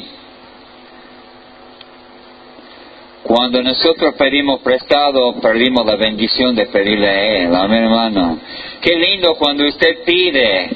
Cuando 3.22 3.62
nosotros 3.62 4.14
pedimos 4.16 4.60
prestado, 4.60 5.40
perdimos 5.40 5.84
la 5.84 5.96
bendición 5.96 6.54
de 6.54 6.66
pedirle 6.66 7.08
a 7.08 7.24
Él. 7.38 7.54
Amén, 7.54 7.84
hermano. 7.84 8.38
Qué 8.80 8.96
lindo 8.96 9.34
cuando 9.34 9.66
usted 9.66 10.04
pide 10.04 10.70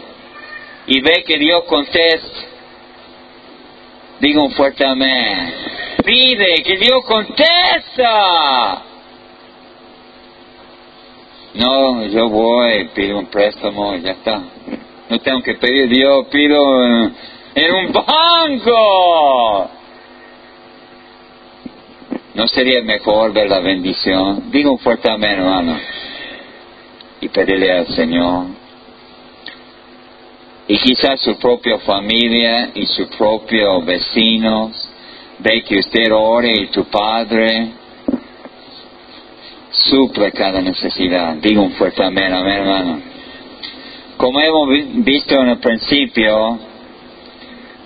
y 0.87 1.01
ve 1.01 1.25
que 1.27 1.39
Dios 1.39 1.65
contesta. 1.65 2.41
Diga 4.21 4.43
un 4.43 4.51
fuerte 4.53 4.85
amén. 4.85 5.55
Pide 6.05 6.63
que 6.65 6.77
Dios 6.77 7.05
contesta. 7.07 8.83
No, 11.55 12.07
yo 12.07 12.29
voy, 12.29 12.89
pido 12.95 13.19
un 13.19 13.27
préstamo 13.27 13.95
y 13.95 14.03
ya 14.03 14.13
está. 14.13 14.43
No 15.09 15.19
tengo 15.21 15.43
que 15.43 15.55
pedir 15.55 15.89
Dios, 15.89 16.27
pido 16.31 16.59
en 17.61 17.75
un 17.75 17.93
banco. 17.93 19.71
¿No 22.35 22.47
sería 22.49 22.83
mejor 22.83 23.33
ver 23.33 23.49
la 23.49 23.61
bendición? 23.61 24.51
Digo 24.51 24.73
un 24.73 24.79
fuerte 24.79 25.11
amén, 25.11 25.39
hermano. 25.41 25.79
Y 27.21 27.29
pedirle 27.29 27.71
al 27.73 27.87
Señor. 27.89 28.47
Y 30.69 30.79
quizás 30.79 31.21
su 31.21 31.37
propia 31.37 31.79
familia 31.81 32.71
y 32.75 32.87
sus 32.87 33.09
propios 33.09 33.85
vecinos 33.85 34.89
ve 35.41 35.63
que 35.65 35.79
usted 35.79 36.13
ore 36.13 36.53
y 36.53 36.67
tu 36.69 36.85
padre 36.85 37.73
suple 39.71 40.31
cada 40.33 40.61
necesidad. 40.61 41.35
Digo 41.37 41.63
un 41.63 41.73
fuerte 41.73 42.03
amén, 42.03 42.33
amén, 42.33 42.55
hermano. 42.55 43.01
Como 44.17 44.41
hemos 44.41 44.69
visto 45.05 45.35
en 45.43 45.49
el 45.49 45.59
principio, 45.59 46.70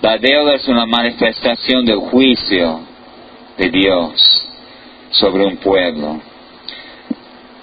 la 0.05 0.19
deuda 0.19 0.53
es 0.53 0.67
una 0.67 0.85
manifestación 0.85 1.83
del 1.83 1.97
juicio 1.97 2.79
de 3.57 3.71
Dios 3.71 4.47
sobre 5.09 5.47
un 5.47 5.57
pueblo. 5.57 6.21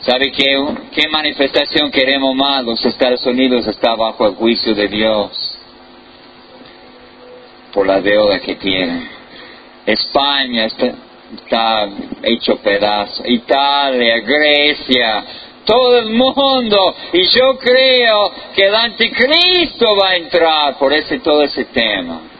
¿Sabe 0.00 0.32
qué, 0.32 0.56
qué 0.90 1.08
manifestación 1.08 1.92
queremos 1.92 2.34
más? 2.34 2.64
Los 2.64 2.84
Estados 2.84 3.24
Unidos 3.26 3.68
está 3.68 3.94
bajo 3.94 4.26
el 4.26 4.34
juicio 4.34 4.74
de 4.74 4.88
Dios 4.88 5.56
por 7.72 7.86
la 7.86 8.00
deuda 8.00 8.40
que 8.40 8.56
tienen. 8.56 9.08
España 9.86 10.64
está, 10.64 10.94
está 11.36 11.88
hecho 12.24 12.56
pedazo. 12.56 13.22
Italia, 13.24 14.18
Grecia, 14.18 15.24
todo 15.64 15.96
el 15.96 16.10
mundo. 16.10 16.92
Y 17.12 17.24
yo 17.38 17.56
creo 17.58 18.32
que 18.52 18.66
el 18.66 18.74
anticristo 18.74 19.94
va 19.94 20.08
a 20.08 20.16
entrar 20.16 20.76
por 20.78 20.92
ese, 20.92 21.20
todo 21.20 21.44
ese 21.44 21.66
tema. 21.66 22.31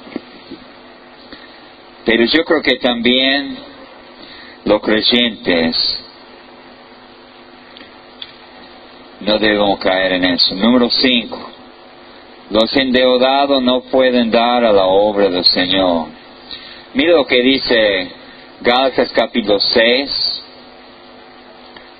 Pero 2.04 2.24
yo 2.24 2.44
creo 2.44 2.62
que 2.62 2.76
también 2.78 3.56
los 4.64 4.80
creyentes 4.80 6.04
no 9.20 9.38
debemos 9.38 9.78
caer 9.78 10.12
en 10.14 10.24
eso. 10.24 10.54
Número 10.54 10.90
cinco, 10.90 11.38
los 12.50 12.74
endeudados 12.76 13.62
no 13.62 13.82
pueden 13.82 14.30
dar 14.30 14.64
a 14.64 14.72
la 14.72 14.86
obra 14.86 15.28
del 15.28 15.44
Señor. 15.44 16.08
Mira 16.94 17.12
lo 17.12 17.26
que 17.26 17.40
dice 17.40 18.10
Gálatas 18.60 19.12
capítulo 19.12 19.60
6, 19.60 20.42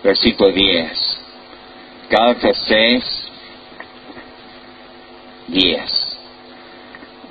versículo 0.03 0.51
10. 0.51 1.19
Gálatas 2.11 2.65
6, 2.67 3.31
10 5.49 6.02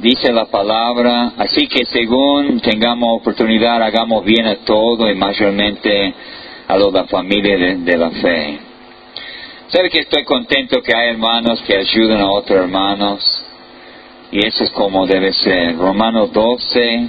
dice 0.02 0.34
la 0.34 0.46
palabra, 0.46 1.34
así 1.38 1.68
que 1.68 1.86
según 1.86 2.60
tengamos 2.60 3.22
oportunidad, 3.22 3.82
hagamos 3.82 4.26
bien 4.26 4.48
a 4.48 4.56
todo 4.66 5.10
y 5.10 5.16
mayormente 5.16 6.14
a 6.68 6.78
la 6.78 7.06
familia 7.06 7.76
de, 7.78 7.98
la 7.98 8.10
fe. 8.10 8.60
¿Sabe 9.68 9.90
que 9.90 10.00
estoy 10.00 10.24
contento 10.24 10.82
que 10.82 10.96
hay 10.96 11.10
hermanos 11.12 11.62
que 11.62 11.78
ayuden 11.78 12.20
a 12.20 12.32
otros 12.32 12.60
hermanos? 12.60 13.44
Y 14.32 14.46
eso 14.46 14.64
es 14.64 14.72
como 14.72 15.06
debe 15.06 15.34
ser. 15.34 15.78
Romanos 15.78 16.32
12, 16.34 17.08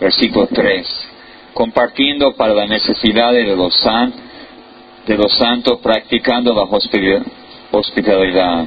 versículo 0.00 0.46
3. 0.48 1.10
Compartiendo 1.54 2.34
para 2.34 2.52
la 2.52 2.66
necesidad 2.66 3.32
de 3.32 3.44
los, 3.56 3.74
santos, 3.74 4.20
de 5.06 5.16
los 5.16 5.32
santos, 5.36 5.78
practicando 5.80 6.52
la 6.52 6.64
hospitalidad. 7.70 8.66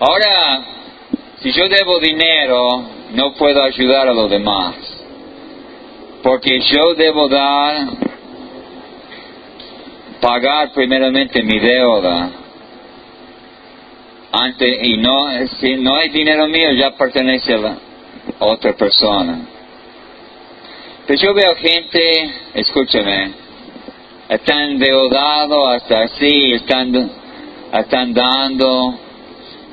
Ahora, 0.00 0.77
si 1.40 1.52
yo 1.52 1.68
debo 1.68 2.00
dinero, 2.00 2.84
no 3.12 3.32
puedo 3.34 3.62
ayudar 3.62 4.08
a 4.08 4.12
los 4.12 4.28
demás. 4.28 4.74
Porque 6.22 6.60
yo 6.60 6.94
debo 6.94 7.28
dar, 7.28 7.86
pagar 10.20 10.72
primeramente 10.72 11.42
mi 11.42 11.60
deuda. 11.60 12.30
Antes, 14.32 14.78
y 14.82 14.96
no, 14.96 15.28
si 15.60 15.76
no 15.76 15.94
hay 15.94 16.08
dinero 16.08 16.48
mío, 16.48 16.72
ya 16.72 16.90
pertenece 16.90 17.54
a, 17.54 17.76
otra 18.40 18.72
persona. 18.74 19.46
Pero 21.06 21.20
yo 21.20 21.34
veo 21.34 21.54
gente, 21.54 22.34
escúchame, 22.54 23.32
están 24.28 24.72
endeudados 24.72 25.74
hasta 25.76 26.00
así, 26.02 26.52
están, 26.52 27.10
están 27.72 28.12
dando 28.12 29.07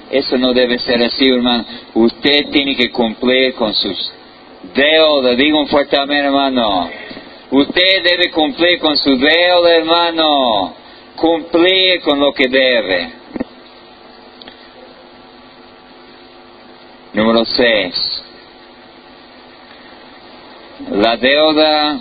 eso 0.09 0.37
no 0.37 0.53
debe 0.53 0.77
ser 0.79 1.01
así, 1.03 1.27
hermano. 1.27 1.65
Usted 1.93 2.49
tiene 2.51 2.75
que 2.75 2.91
cumplir 2.91 3.53
con 3.55 3.73
sus 3.73 4.11
deudas. 4.73 5.37
Digo 5.37 5.59
un 5.59 5.67
fuerte 5.67 5.97
amén, 5.97 6.25
hermano. 6.25 6.89
Usted 7.51 8.03
debe 8.03 8.31
cumplir 8.31 8.79
con 8.79 8.97
su 8.97 9.17
deuda, 9.17 9.75
hermano. 9.75 10.73
Cumplir 11.15 12.01
con 12.01 12.19
lo 12.19 12.33
que 12.33 12.47
debe. 12.47 13.09
Número 17.13 17.45
6. 17.45 18.23
La 20.91 21.15
deuda 21.15 21.99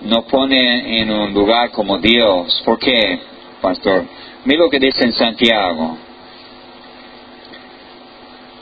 no 0.00 0.22
pone 0.22 1.00
en 1.00 1.10
un 1.10 1.34
lugar 1.34 1.70
como 1.70 1.98
Dios. 1.98 2.62
¿Por 2.64 2.78
qué, 2.78 3.20
pastor? 3.60 4.04
Mira 4.44 4.64
lo 4.64 4.70
que 4.70 4.78
dice 4.78 5.04
en 5.04 5.12
Santiago. 5.14 5.96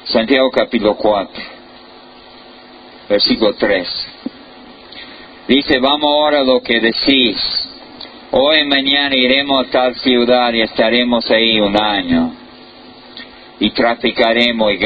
Santiago 0.04 0.48
capítulo 0.50 0.94
4, 0.94 1.42
versículo 3.08 3.54
3. 3.54 4.08
Dice, 5.48 5.80
vamos 5.80 6.04
ahora 6.04 6.40
a 6.40 6.44
lo 6.44 6.62
que 6.62 6.80
decís. 6.80 7.36
Hoy 8.30 8.60
y 8.60 8.64
mañana 8.64 9.14
iremos 9.16 9.66
a 9.66 9.70
tal 9.70 9.96
ciudad 9.96 10.52
y 10.52 10.60
estaremos 10.60 11.28
ahí 11.30 11.60
un 11.60 11.76
año. 11.76 12.32
Y 13.58 13.70
traficaremos 13.70 14.72
y 14.72 14.76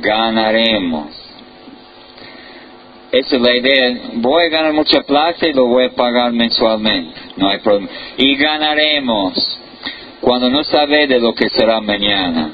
ganaremos. 0.00 1.06
Esa 3.12 3.36
es 3.36 3.42
la 3.42 3.56
idea. 3.56 3.98
Voy 4.14 4.46
a 4.46 4.48
ganar 4.48 4.72
mucha 4.72 5.02
plata 5.02 5.46
y 5.46 5.52
lo 5.52 5.66
voy 5.66 5.84
a 5.84 5.90
pagar 5.90 6.32
mensualmente. 6.32 7.20
No 7.36 7.48
hay 7.48 7.58
problema. 7.58 7.88
Y 8.16 8.34
ganaremos 8.36 9.61
cuando 10.22 10.48
no 10.48 10.62
sabe 10.62 11.08
de 11.08 11.18
lo 11.18 11.34
que 11.34 11.48
será 11.48 11.80
mañana. 11.80 12.52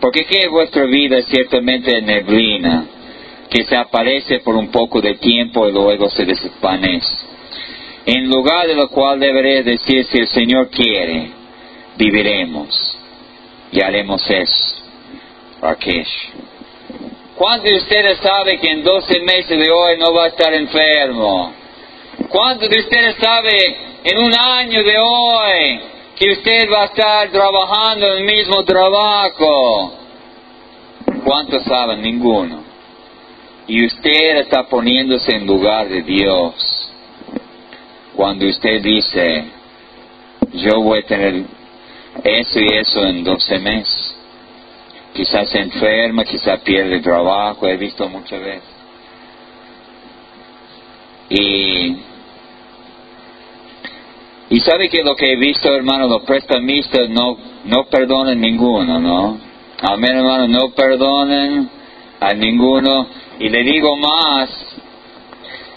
Porque 0.00 0.24
que 0.24 0.48
vuestra 0.48 0.84
vida 0.84 1.18
es 1.18 1.26
ciertamente 1.26 2.02
neblina, 2.02 2.84
que 3.48 3.64
se 3.64 3.76
aparece 3.76 4.40
por 4.40 4.56
un 4.56 4.68
poco 4.72 5.00
de 5.00 5.14
tiempo 5.14 5.68
y 5.68 5.72
luego 5.72 6.10
se 6.10 6.24
desvanece. 6.24 7.16
En 8.04 8.28
lugar 8.28 8.66
de 8.66 8.74
lo 8.74 8.88
cual 8.88 9.20
deberé 9.20 9.62
decir, 9.62 10.04
si 10.06 10.18
el 10.18 10.26
Señor 10.26 10.68
quiere, 10.68 11.30
viviremos 11.96 12.98
y 13.70 13.80
haremos 13.80 14.28
eso. 14.28 14.82
Rakesh. 15.62 16.32
¿Cuántos 17.36 17.70
de 17.70 17.76
ustedes 17.76 18.18
saben 18.18 18.58
que 18.58 18.70
en 18.70 18.82
12 18.82 19.20
meses 19.20 19.56
de 19.56 19.70
hoy 19.70 19.98
no 19.98 20.12
va 20.12 20.24
a 20.24 20.28
estar 20.28 20.52
enfermo? 20.52 21.52
¿Cuántos 22.28 22.68
de 22.68 22.80
ustedes 22.80 23.14
saben 23.16 23.76
en 24.02 24.18
un 24.18 24.32
año 24.36 24.82
de 24.82 24.98
hoy 24.98 25.95
que 26.16 26.32
usted 26.32 26.70
va 26.72 26.82
a 26.82 26.86
estar 26.86 27.30
trabajando 27.30 28.06
en 28.06 28.18
el 28.18 28.24
mismo 28.24 28.64
trabajo. 28.64 29.92
¿Cuántos 31.24 31.62
saben? 31.64 32.00
Ninguno. 32.00 32.64
Y 33.66 33.84
usted 33.84 34.38
está 34.38 34.64
poniéndose 34.64 35.36
en 35.36 35.46
lugar 35.46 35.88
de 35.88 36.02
Dios. 36.02 36.54
Cuando 38.14 38.46
usted 38.46 38.80
dice, 38.80 39.44
yo 40.54 40.80
voy 40.80 41.00
a 41.00 41.06
tener 41.06 41.44
eso 42.24 42.60
y 42.60 42.78
eso 42.78 43.04
en 43.04 43.22
12 43.22 43.58
meses. 43.58 44.16
Quizás 45.12 45.50
se 45.50 45.58
enferma, 45.58 46.24
quizás 46.24 46.60
pierde 46.60 47.00
trabajo, 47.00 47.66
he 47.66 47.76
visto 47.76 48.08
muchas 48.08 48.40
veces. 48.40 48.76
Y, 51.28 51.96
y 54.48 54.60
sabe 54.60 54.88
que 54.88 55.02
lo 55.02 55.16
que 55.16 55.32
he 55.32 55.36
visto, 55.36 55.74
hermano, 55.74 56.06
los 56.06 56.22
prestamistas 56.22 57.08
no, 57.08 57.36
no 57.64 57.84
perdonan 57.86 58.40
ninguno, 58.40 59.00
¿no? 59.00 59.38
Amén, 59.82 60.16
hermano, 60.16 60.46
no 60.46 60.70
perdonen 60.70 61.68
a 62.20 62.32
ninguno. 62.32 63.08
Y 63.40 63.48
le 63.48 63.64
digo 63.64 63.96
más, 63.96 64.48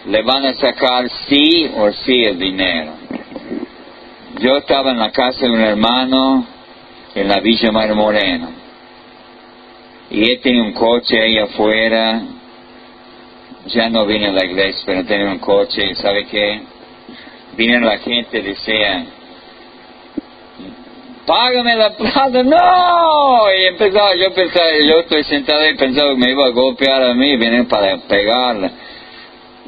le 0.05 0.21
van 0.21 0.45
a 0.45 0.53
sacar 0.53 1.09
sí 1.27 1.69
o 1.77 1.91
sí 1.91 2.23
el 2.23 2.37
dinero. 2.37 2.93
Yo 4.39 4.57
estaba 4.57 4.91
en 4.91 4.99
la 4.99 5.11
casa 5.11 5.39
de 5.41 5.51
un 5.51 5.59
hermano 5.59 6.45
en 7.15 7.27
la 7.27 7.39
Villa 7.39 7.71
Mar 7.71 7.93
Moreno. 7.95 8.51
Y 10.11 10.31
él 10.31 10.39
tenía 10.41 10.61
un 10.61 10.73
coche 10.73 11.19
ahí 11.19 11.39
afuera. 11.39 12.21
Ya 13.65 13.89
no 13.89 14.05
vine 14.05 14.27
a 14.27 14.31
la 14.31 14.45
iglesia, 14.45 14.83
pero 14.85 15.05
tenía 15.05 15.31
un 15.31 15.39
coche. 15.39 15.87
¿Y 15.91 15.95
sabe 15.95 16.25
qué? 16.27 16.61
Vino 17.59 17.81
la 17.81 17.97
gente 17.97 18.41
decía, 18.41 19.05
págame 21.25 21.75
la 21.75 21.89
plata, 21.89 22.41
no. 22.41 23.53
Y 23.53 23.65
empezaba, 23.65 24.15
yo 24.15 24.33
pensaba, 24.33 24.65
yo 24.81 24.99
estoy 24.99 25.25
sentado 25.25 25.67
y 25.67 25.75
pensaba 25.75 26.11
que 26.11 26.19
me 26.19 26.31
iba 26.31 26.45
a 26.45 26.51
golpear 26.51 27.03
a 27.03 27.13
mí, 27.13 27.35
vienen 27.35 27.67
para 27.67 27.97
pegarle. 27.97 28.71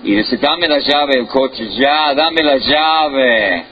Y 0.06 0.16
dice, 0.16 0.38
dame 0.38 0.70
la 0.70 0.80
llave 0.80 1.18
del 1.18 1.28
coche, 1.28 1.68
ya, 1.72 2.14
dame 2.14 2.42
la 2.44 2.56
llave. 2.56 3.66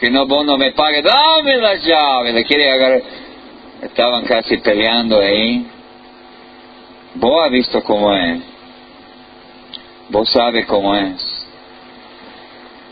Que 0.00 0.10
no, 0.10 0.24
vos 0.24 0.46
no 0.46 0.56
me 0.56 0.72
pagues, 0.72 1.04
dame 1.04 1.56
la 1.58 1.74
llave. 1.74 2.32
Le 2.32 2.44
quiere 2.44 2.70
agarrar. 2.70 3.02
Estaban 3.82 4.24
casi 4.24 4.56
peleando 4.56 5.20
ahí. 5.20 5.66
Vos 7.16 7.44
has 7.44 7.50
visto 7.50 7.84
cómo 7.84 8.14
es. 8.14 8.40
Vos 10.08 10.30
sabes 10.30 10.64
cómo 10.64 10.96
es. 10.96 11.29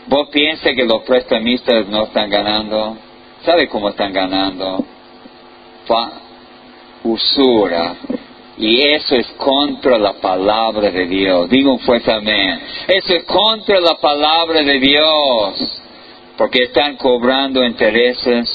Vos 0.09 0.29
piensas 0.29 0.73
que 0.73 0.85
los 0.85 1.03
prestamistas 1.03 1.87
no 1.87 2.05
están 2.05 2.31
ganando. 2.31 2.97
¿Sabe 3.45 3.69
cómo 3.69 3.89
están 3.89 4.11
ganando? 4.11 4.83
Fa 5.85 6.11
usura. 7.03 7.95
Y 8.57 8.81
eso 8.81 9.15
es 9.15 9.27
contra 9.37 9.99
la 9.99 10.13
palabra 10.13 10.89
de 10.89 11.05
Dios. 11.05 11.47
Digo 11.49 11.73
un 11.73 11.79
fuerte 11.79 12.11
amén. 12.11 12.59
Eso 12.87 13.13
es 13.13 13.23
contra 13.23 13.79
la 13.79 13.95
palabra 14.01 14.63
de 14.63 14.79
Dios. 14.79 15.81
Porque 16.35 16.63
están 16.63 16.97
cobrando 16.97 17.63
intereses 17.63 18.49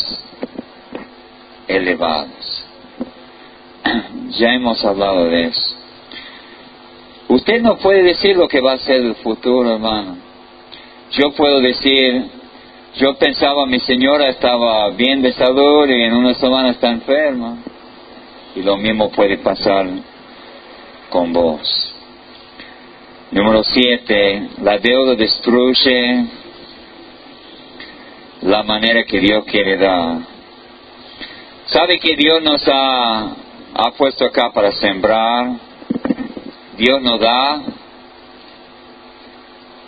elevados. 1.68 2.64
Ya 4.36 4.52
hemos 4.54 4.84
hablado 4.84 5.26
de 5.26 5.44
eso. 5.44 5.76
Usted 7.28 7.62
no 7.62 7.76
puede 7.76 8.02
decir 8.02 8.36
lo 8.36 8.48
que 8.48 8.60
va 8.60 8.72
a 8.72 8.78
ser 8.78 8.96
el 8.96 9.14
futuro, 9.14 9.74
hermano. 9.74 10.23
Yo 11.16 11.30
puedo 11.30 11.60
decir, 11.60 12.24
yo 12.96 13.14
pensaba 13.14 13.66
mi 13.66 13.78
señora 13.78 14.28
estaba 14.30 14.90
bien 14.90 15.22
de 15.22 15.32
salud 15.32 15.88
y 15.88 16.02
en 16.02 16.12
una 16.12 16.34
semana 16.34 16.70
está 16.70 16.90
enferma. 16.90 17.58
Y 18.56 18.62
lo 18.62 18.76
mismo 18.76 19.10
puede 19.12 19.38
pasar 19.38 19.86
con 21.10 21.32
vos. 21.32 21.94
Número 23.30 23.62
siete, 23.62 24.48
la 24.60 24.78
deuda 24.78 25.14
destruye 25.14 26.24
la 28.42 28.64
manera 28.64 29.04
que 29.04 29.20
Dios 29.20 29.44
quiere 29.44 29.76
dar. 29.76 30.18
¿Sabe 31.66 32.00
que 32.00 32.16
Dios 32.16 32.42
nos 32.42 32.60
ha, 32.66 33.36
ha 33.74 33.90
puesto 33.96 34.24
acá 34.24 34.50
para 34.52 34.72
sembrar? 34.72 35.52
Dios 36.76 37.00
nos 37.02 37.20
da 37.20 37.62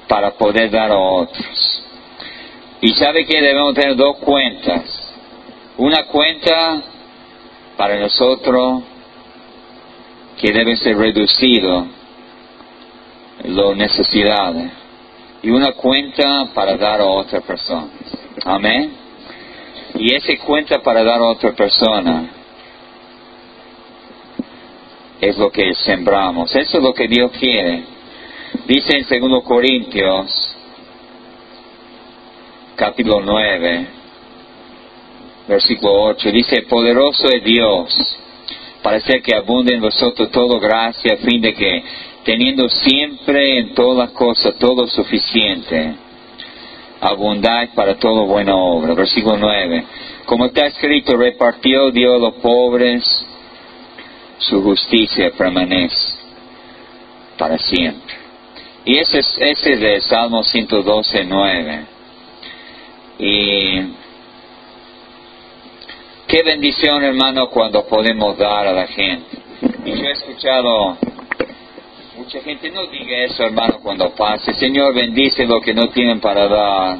para 0.08 0.32
poder 0.32 0.70
dar 0.70 0.90
a 0.90 0.98
otros. 0.98 1.82
Y 2.80 2.94
sabe 2.94 3.24
que 3.24 3.40
debemos 3.40 3.74
tener 3.74 3.96
dos 3.96 4.18
cuentas. 4.18 5.14
Una 5.78 6.04
cuenta 6.04 6.82
para 7.76 7.98
nosotros 7.98 8.82
que 10.40 10.52
debe 10.52 10.76
ser 10.76 10.96
reducido 10.96 11.86
las 13.44 13.76
necesidades 13.76 14.72
y 15.42 15.50
una 15.50 15.72
cuenta 15.72 16.48
para 16.54 16.76
dar 16.76 17.00
a 17.00 17.06
otra 17.06 17.40
persona. 17.40 17.88
Amén. 18.44 18.92
Y 19.94 20.14
esa 20.14 20.32
cuenta 20.44 20.80
para 20.80 21.02
dar 21.02 21.20
a 21.20 21.24
otra 21.24 21.52
persona 21.52 22.30
es 25.20 25.36
lo 25.38 25.50
que 25.50 25.74
sembramos. 25.74 26.54
Eso 26.54 26.78
es 26.78 26.82
lo 26.82 26.92
que 26.92 27.08
Dios 27.08 27.30
quiere. 27.38 27.95
Dice 28.66 28.96
en 28.96 29.30
2 29.30 29.44
Corintios, 29.44 30.56
capítulo 32.74 33.20
9, 33.20 33.86
versículo 35.46 36.02
8, 36.02 36.32
dice, 36.32 36.62
poderoso 36.62 37.28
es 37.28 37.44
Dios 37.44 38.18
para 38.82 38.96
hacer 38.96 39.22
que 39.22 39.36
abunde 39.36 39.72
en 39.72 39.80
vosotros 39.80 40.32
toda 40.32 40.58
gracia, 40.58 41.14
a 41.14 41.16
fin 41.18 41.40
de 41.40 41.54
que, 41.54 41.84
teniendo 42.24 42.68
siempre 42.68 43.60
en 43.60 43.74
todas 43.74 44.10
cosas 44.10 44.56
todo 44.58 44.88
suficiente, 44.88 45.94
abundáis 47.00 47.70
para 47.70 47.94
toda 47.94 48.22
buena 48.22 48.56
obra. 48.56 48.94
Versículo 48.94 49.36
9. 49.36 49.84
Como 50.24 50.46
está 50.46 50.66
escrito, 50.66 51.16
repartió 51.16 51.92
Dios 51.92 52.16
a 52.16 52.18
los 52.18 52.34
pobres, 52.34 53.04
su 54.38 54.60
justicia 54.60 55.30
permanece 55.38 56.16
para 57.38 57.58
siempre. 57.58 58.05
Y 58.86 58.98
ese 58.98 59.18
es, 59.18 59.36
ese 59.40 59.72
es 59.72 59.80
de 59.80 60.00
Salmo 60.02 60.44
112, 60.44 61.24
9. 61.24 61.86
Y 63.18 63.80
qué 66.28 66.42
bendición, 66.44 67.02
hermano, 67.02 67.50
cuando 67.50 67.84
podemos 67.84 68.38
dar 68.38 68.68
a 68.68 68.72
la 68.72 68.86
gente. 68.86 69.38
Y 69.84 69.90
yo 69.90 70.04
he 70.04 70.12
escuchado 70.12 70.96
mucha 72.16 72.40
gente, 72.42 72.70
no 72.70 72.86
diga 72.86 73.24
eso, 73.24 73.42
hermano, 73.44 73.80
cuando 73.82 74.14
pase. 74.14 74.54
Señor, 74.54 74.94
bendice 74.94 75.46
lo 75.46 75.60
que 75.60 75.74
no 75.74 75.88
tienen 75.88 76.20
para 76.20 76.46
dar. 76.46 76.98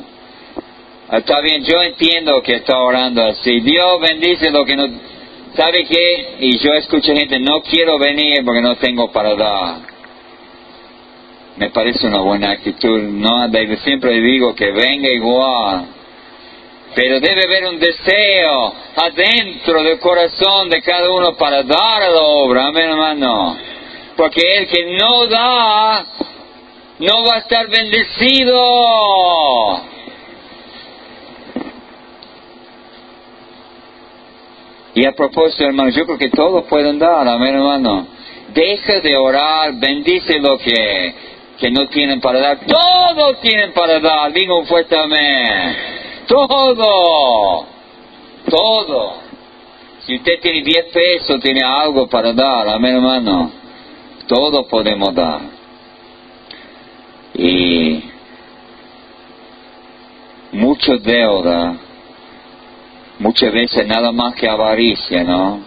Está 1.12 1.40
bien, 1.40 1.62
yo 1.64 1.81
entiendo 1.83 2.42
que 2.42 2.57
está 2.57 2.79
orando 2.81 3.22
así. 3.22 3.61
Dios 3.61 4.01
bendice 4.01 4.51
lo 4.51 4.64
que 4.64 4.75
no... 4.75 4.88
¿Sabe 5.55 5.87
qué? 5.87 6.37
Y 6.40 6.59
yo 6.59 6.72
escucho 6.72 7.14
gente, 7.14 7.38
no 7.38 7.62
quiero 7.62 7.96
venir 7.96 8.44
porque 8.44 8.61
no 8.61 8.75
tengo 8.75 9.12
para 9.12 9.37
dar. 9.37 9.96
Me 11.57 11.71
parece 11.71 12.07
una 12.07 12.21
buena 12.21 12.51
actitud. 12.51 13.03
No, 13.03 13.49
siempre 13.83 14.21
digo 14.21 14.55
que 14.55 14.71
venga 14.73 15.09
igual. 15.09 15.87
Pero 16.95 17.21
debe 17.21 17.45
haber 17.45 17.66
un 17.66 17.79
deseo 17.79 18.75
adentro 18.97 19.83
del 19.83 19.99
corazón 19.99 20.69
de 20.71 20.81
cada 20.83 21.11
uno 21.11 21.35
para 21.37 21.62
dar 21.62 22.03
a 22.03 22.11
la 22.11 22.23
obra. 22.23 22.66
Amén, 22.66 22.90
hermano. 22.90 23.57
Porque 24.16 24.40
el 24.40 24.66
que 24.66 24.97
no 24.99 25.27
da, 25.27 26.07
no 26.99 27.25
va 27.25 27.37
a 27.37 27.38
estar 27.38 27.69
bendecido. 27.69 28.62
Y 34.95 35.05
a 35.05 35.12
propósito, 35.12 35.64
hermano, 35.64 35.90
yo 35.90 36.07
creo 36.07 36.16
que 36.16 36.31
todos 36.31 36.64
pueden 36.64 36.99
dar, 36.99 37.29
amén, 37.29 37.55
hermano. 37.55 38.07
Deja 38.55 39.01
de 39.01 39.14
orar, 39.19 39.75
bendice 39.75 40.38
lo 40.38 40.57
que, 40.57 41.14
que 41.59 41.71
no 41.71 41.87
tienen 41.88 42.21
para 42.21 42.40
dar. 42.40 42.59
Todos 42.66 43.40
tienen 43.40 43.73
para 43.73 44.01
dar, 44.01 44.33
digo 44.33 44.64
fuerte 44.64 44.97
amén. 44.99 45.77
Todo, 46.27 47.66
todo. 48.49 49.14
Si 50.07 50.16
usted 50.16 50.40
tiene 50.40 50.62
10 50.62 50.87
pesos, 50.92 51.40
tiene 51.40 51.62
algo 51.64 52.07
para 52.09 52.33
dar, 52.33 52.69
amén, 52.69 52.97
hermano. 52.97 53.51
Todos 54.27 54.66
podemos 54.66 55.14
dar. 55.14 55.40
Y 57.35 58.03
mucho 60.53 60.97
deuda 60.99 61.77
muchas 63.19 63.53
veces 63.53 63.87
nada 63.87 64.12
más 64.12 64.35
que 64.35 64.49
avaricia, 64.49 65.25
¿no? 65.25 65.61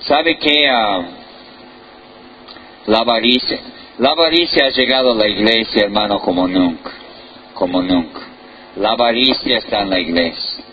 ¿Sabe 0.00 0.38
qué? 0.38 0.68
Ah, 0.68 1.02
la 2.86 2.98
avaricia, 2.98 3.58
la 3.98 4.10
avaricia 4.10 4.66
ha 4.66 4.70
llegado 4.70 5.12
a 5.12 5.14
la 5.14 5.26
iglesia, 5.26 5.84
hermano, 5.84 6.20
como 6.20 6.46
nunca, 6.46 6.90
como 7.54 7.82
nunca. 7.82 8.20
La 8.76 8.90
avaricia 8.90 9.58
está 9.58 9.82
en 9.82 9.90
la 9.90 10.00
iglesia. 10.00 10.64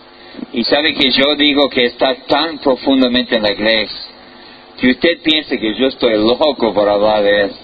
Y 0.51 0.63
sabe 0.63 0.93
que 0.93 1.11
yo 1.11 1.35
digo 1.35 1.69
que 1.69 1.85
está 1.85 2.15
tan 2.27 2.59
profundamente 2.59 3.35
en 3.35 3.43
la 3.43 3.51
iglesia 3.51 4.11
que 4.77 4.89
usted 4.89 5.21
piense 5.21 5.59
que 5.59 5.75
yo 5.75 5.87
estoy 5.87 6.17
loco 6.17 6.73
por 6.73 6.89
hablar 6.89 7.23
de 7.23 7.45
eso. 7.45 7.59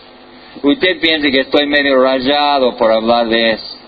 Usted 0.64 1.00
piensa 1.00 1.30
que 1.30 1.42
estoy 1.42 1.66
medio 1.66 2.02
rayado 2.02 2.78
por 2.78 2.92
hablar 2.92 3.28
de 3.28 3.52
eso 3.52 3.80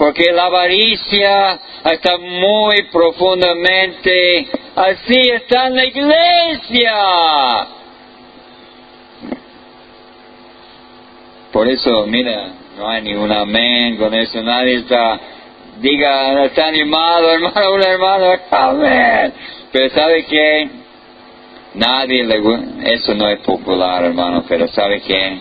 porque 0.00 0.32
la 0.32 0.46
avaricia 0.46 1.60
está 1.84 2.16
muy 2.16 2.84
profundamente, 2.90 4.48
así 4.74 5.20
está 5.30 5.66
en 5.66 5.76
la 5.76 5.84
iglesia. 5.84 6.94
Por 11.52 11.68
eso, 11.68 12.06
mira, 12.06 12.52
No 12.76 12.88
hay 12.88 13.02
ni 13.02 13.14
un 13.14 13.30
amén 13.30 13.96
con 13.96 14.14
eso, 14.14 14.42
nadie 14.42 14.76
está, 14.76 15.20
diga, 15.80 16.44
está 16.44 16.68
animado, 16.68 17.30
hermano, 17.32 17.74
un 17.74 17.82
hermano, 17.82 18.32
amén. 18.50 19.32
Pero 19.72 19.90
¿sabe 19.90 20.24
qué? 20.24 20.70
Nadie 21.74 22.24
le 22.24 22.40
eso 22.94 23.14
no 23.14 23.28
es 23.28 23.40
popular, 23.40 24.04
hermano, 24.04 24.44
pero 24.48 24.66
¿sabe 24.68 25.00
qué? 25.02 25.40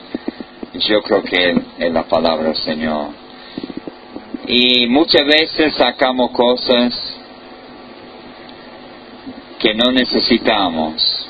Yo 0.73 1.01
creo 1.01 1.23
que 1.23 1.55
es 1.79 1.91
la 1.91 2.03
palabra 2.03 2.47
del 2.49 2.57
Señor. 2.57 3.09
Y 4.47 4.87
muchas 4.87 5.25
veces 5.25 5.75
sacamos 5.75 6.31
cosas 6.31 7.17
que 9.59 9.73
no 9.73 9.91
necesitamos 9.91 11.27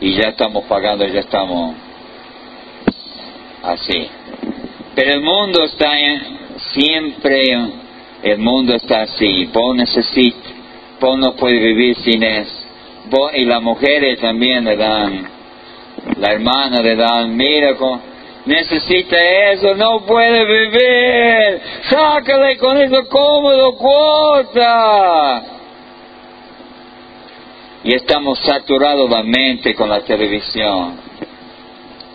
y 0.00 0.14
ya 0.14 0.30
estamos 0.30 0.64
pagando, 0.64 1.06
ya 1.06 1.20
estamos 1.20 1.74
así. 3.66 4.08
Pero 4.94 5.12
el 5.12 5.20
mundo 5.20 5.64
está 5.64 5.90
siempre, 6.72 7.42
el 8.22 8.38
mundo 8.38 8.74
está 8.74 9.02
así. 9.02 9.46
Vos 9.52 9.76
necesitas, 9.76 10.52
vos 11.00 11.18
no 11.18 11.34
puedes 11.36 11.62
vivir 11.62 11.96
sin 11.96 12.22
eso. 12.22 12.66
y 13.34 13.44
las 13.44 13.62
mujeres 13.62 14.18
también 14.20 14.64
le 14.64 14.76
dan, 14.76 15.28
la 16.18 16.32
hermana 16.32 16.80
le 16.82 16.96
dan, 16.96 17.36
mira, 17.36 17.76
con, 17.76 18.00
necesita 18.46 19.16
eso, 19.52 19.74
no 19.74 20.04
puede 20.06 20.44
vivir, 20.44 21.60
sácale 21.90 22.56
con 22.56 22.78
eso 22.78 23.06
cómodo 23.08 23.76
cuota. 23.76 25.42
Y 27.84 27.94
estamos 27.94 28.40
saturados 28.40 29.08
la 29.08 29.22
mente 29.22 29.74
con 29.74 29.88
la 29.88 30.00
televisión. 30.00 31.05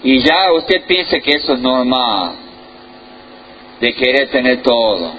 Y 0.04 0.20
ya 0.24 0.52
usted 0.54 0.84
piensa 0.88 1.20
que 1.20 1.32
eso 1.32 1.54
es 1.54 1.60
normal, 1.60 2.32
de 3.80 3.94
querer 3.94 4.30
tener 4.30 4.62
todo. 4.62 5.14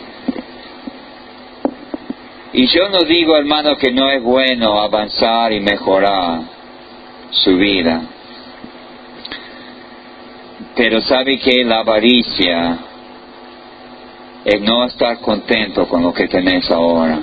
Y 2.52 2.66
yo 2.66 2.88
no 2.90 2.98
digo, 3.06 3.36
hermano, 3.36 3.76
que 3.76 3.92
no 3.92 4.10
es 4.10 4.22
bueno 4.22 4.80
avanzar 4.80 5.52
y 5.52 5.60
mejorar 5.60 6.40
su 7.30 7.56
vida. 7.56 8.02
Pero 10.74 11.00
sabe 11.00 11.38
que 11.38 11.64
la 11.64 11.80
avaricia 11.80 12.78
es 14.44 14.60
no 14.60 14.84
estar 14.84 15.18
contento 15.20 15.86
con 15.86 16.02
lo 16.02 16.12
que 16.12 16.28
tenés 16.28 16.70
ahora. 16.70 17.20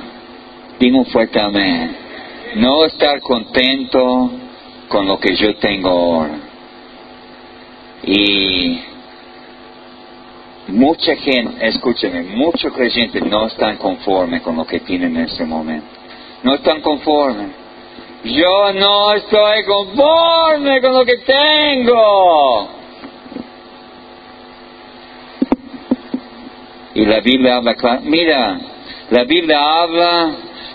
Digo 0.79 1.03
fuerte 1.05 1.39
amén. 1.39 1.95
No 2.55 2.85
estar 2.85 3.19
contento 3.19 4.31
con 4.87 5.05
lo 5.05 5.19
que 5.19 5.35
yo 5.35 5.55
tengo 5.57 5.89
ahora. 5.89 6.48
Y 8.03 8.79
mucha 10.67 11.15
gente, 11.15 11.67
escúcheme, 11.67 12.23
muchos 12.23 12.73
creyentes 12.73 13.23
no 13.23 13.47
están 13.47 13.77
conformes 13.77 14.41
con 14.41 14.55
lo 14.55 14.65
que 14.65 14.79
tienen 14.79 15.15
en 15.17 15.25
ese 15.25 15.45
momento. 15.45 15.87
No 16.43 16.55
están 16.55 16.81
conformes. 16.81 17.49
Yo 18.23 18.73
no 18.73 19.13
estoy 19.13 19.63
conforme 19.63 20.81
con 20.81 20.93
lo 20.93 21.05
que 21.05 21.17
tengo. 21.19 22.69
Y 26.95 27.05
la 27.05 27.21
Biblia 27.21 27.57
habla, 27.57 27.75
mira, 28.03 28.59
la 29.09 29.23
Biblia 29.23 29.59
habla, 29.59 30.31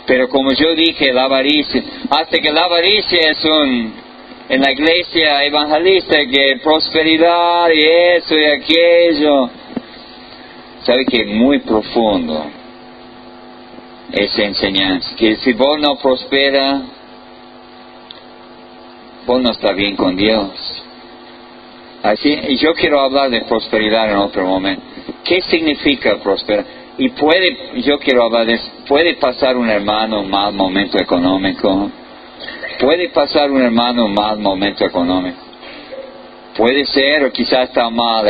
pero 0.06 0.28
como 0.28 0.52
yo 0.52 0.74
dije, 0.74 1.12
la 1.12 1.24
avaricia, 1.24 1.82
hasta 2.10 2.38
que 2.38 2.50
la 2.50 2.64
avaricia 2.64 3.30
es 3.30 3.44
un, 3.44 3.94
en 4.48 4.60
la 4.60 4.72
iglesia 4.72 5.44
evangelista, 5.44 6.16
que 6.26 6.60
prosperidad 6.62 7.70
y 7.70 7.80
eso 7.80 8.36
y 8.36 8.44
aquello, 8.44 9.50
sabe 10.82 11.06
que 11.06 11.22
es 11.22 11.28
muy 11.28 11.60
profundo 11.60 12.44
esa 14.12 14.42
enseñanza, 14.44 15.16
que 15.16 15.36
si 15.36 15.52
vos 15.54 15.80
no 15.80 15.96
prospera, 15.96 16.82
vos 19.26 19.40
no 19.40 19.50
está 19.50 19.72
bien 19.72 19.96
con 19.96 20.14
Dios. 20.14 20.84
Así, 22.02 22.56
yo 22.58 22.74
quiero 22.74 23.00
hablar 23.00 23.30
de 23.30 23.42
prosperidad 23.42 24.10
en 24.10 24.18
otro 24.18 24.46
momento. 24.46 24.82
¿Qué 25.24 25.40
significa 25.40 26.18
prosperar? 26.18 26.66
Y 26.98 27.08
puede, 27.08 27.80
yo 27.82 27.98
quiero 27.98 28.24
hablar 28.24 28.46
de 28.46 28.60
puede 28.86 29.14
pasar 29.14 29.56
un 29.56 29.68
hermano 29.70 30.20
un 30.20 30.30
mal 30.30 30.52
momento 30.52 30.98
económico, 30.98 31.90
puede 32.84 33.08
pasar 33.08 33.50
un 33.50 33.62
hermano 33.62 34.04
un 34.04 34.12
mal 34.12 34.38
momento 34.38 34.84
económico, 34.84 35.38
puede 36.54 36.84
ser 36.84 37.24
o 37.24 37.32
quizás 37.32 37.68
está 37.70 37.88
mal 37.88 38.26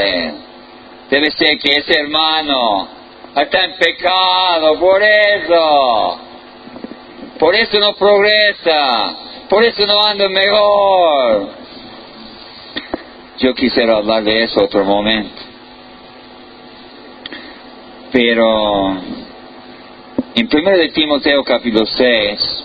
Debe 1.10 1.30
ser 1.32 1.58
que 1.58 1.76
ese 1.76 1.98
hermano 1.98 2.88
está 3.34 3.64
en 3.64 3.72
pecado, 3.76 4.78
por 4.78 5.02
eso, 5.02 6.18
por 7.38 7.54
eso 7.56 7.80
no 7.80 7.94
progresa, 7.94 9.16
por 9.48 9.64
eso 9.64 9.86
no 9.86 10.06
anda 10.06 10.28
mejor. 10.28 11.48
Yo 13.38 13.54
quisiera 13.54 13.96
hablar 13.96 14.22
de 14.22 14.44
eso 14.44 14.64
otro 14.64 14.84
momento. 14.84 15.42
Pero 18.12 18.96
en 20.36 20.48
1 20.52 20.70
de 20.78 20.88
Timoteo 20.90 21.42
capítulo 21.42 21.84
6 21.86 22.64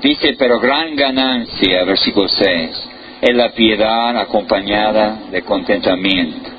dice, 0.00 0.34
pero 0.38 0.58
gran 0.60 0.94
ganancia, 0.96 1.84
versículo 1.84 2.28
6, 2.28 2.88
es 3.20 3.34
la 3.34 3.52
piedad 3.52 4.16
acompañada 4.16 5.22
de 5.30 5.42
contentamiento. 5.42 6.50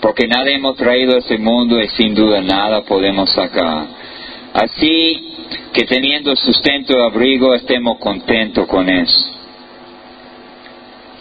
Porque 0.00 0.26
nada 0.26 0.50
hemos 0.50 0.76
traído 0.76 1.14
a 1.14 1.18
este 1.18 1.38
mundo 1.38 1.80
y 1.80 1.88
sin 1.88 2.14
duda 2.14 2.40
nada 2.40 2.82
podemos 2.82 3.30
sacar. 3.30 3.86
Así 4.52 5.28
que 5.72 5.84
teniendo 5.84 6.34
sustento 6.36 6.92
y 6.92 7.02
abrigo 7.02 7.54
estemos 7.54 7.98
contentos 7.98 8.66
con 8.66 8.88
eso. 8.88 9.18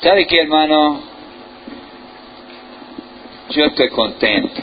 ¿Sabe 0.01 0.25
qué, 0.25 0.41
hermano? 0.41 0.99
Yo 3.51 3.65
estoy 3.65 3.89
contento 3.89 4.61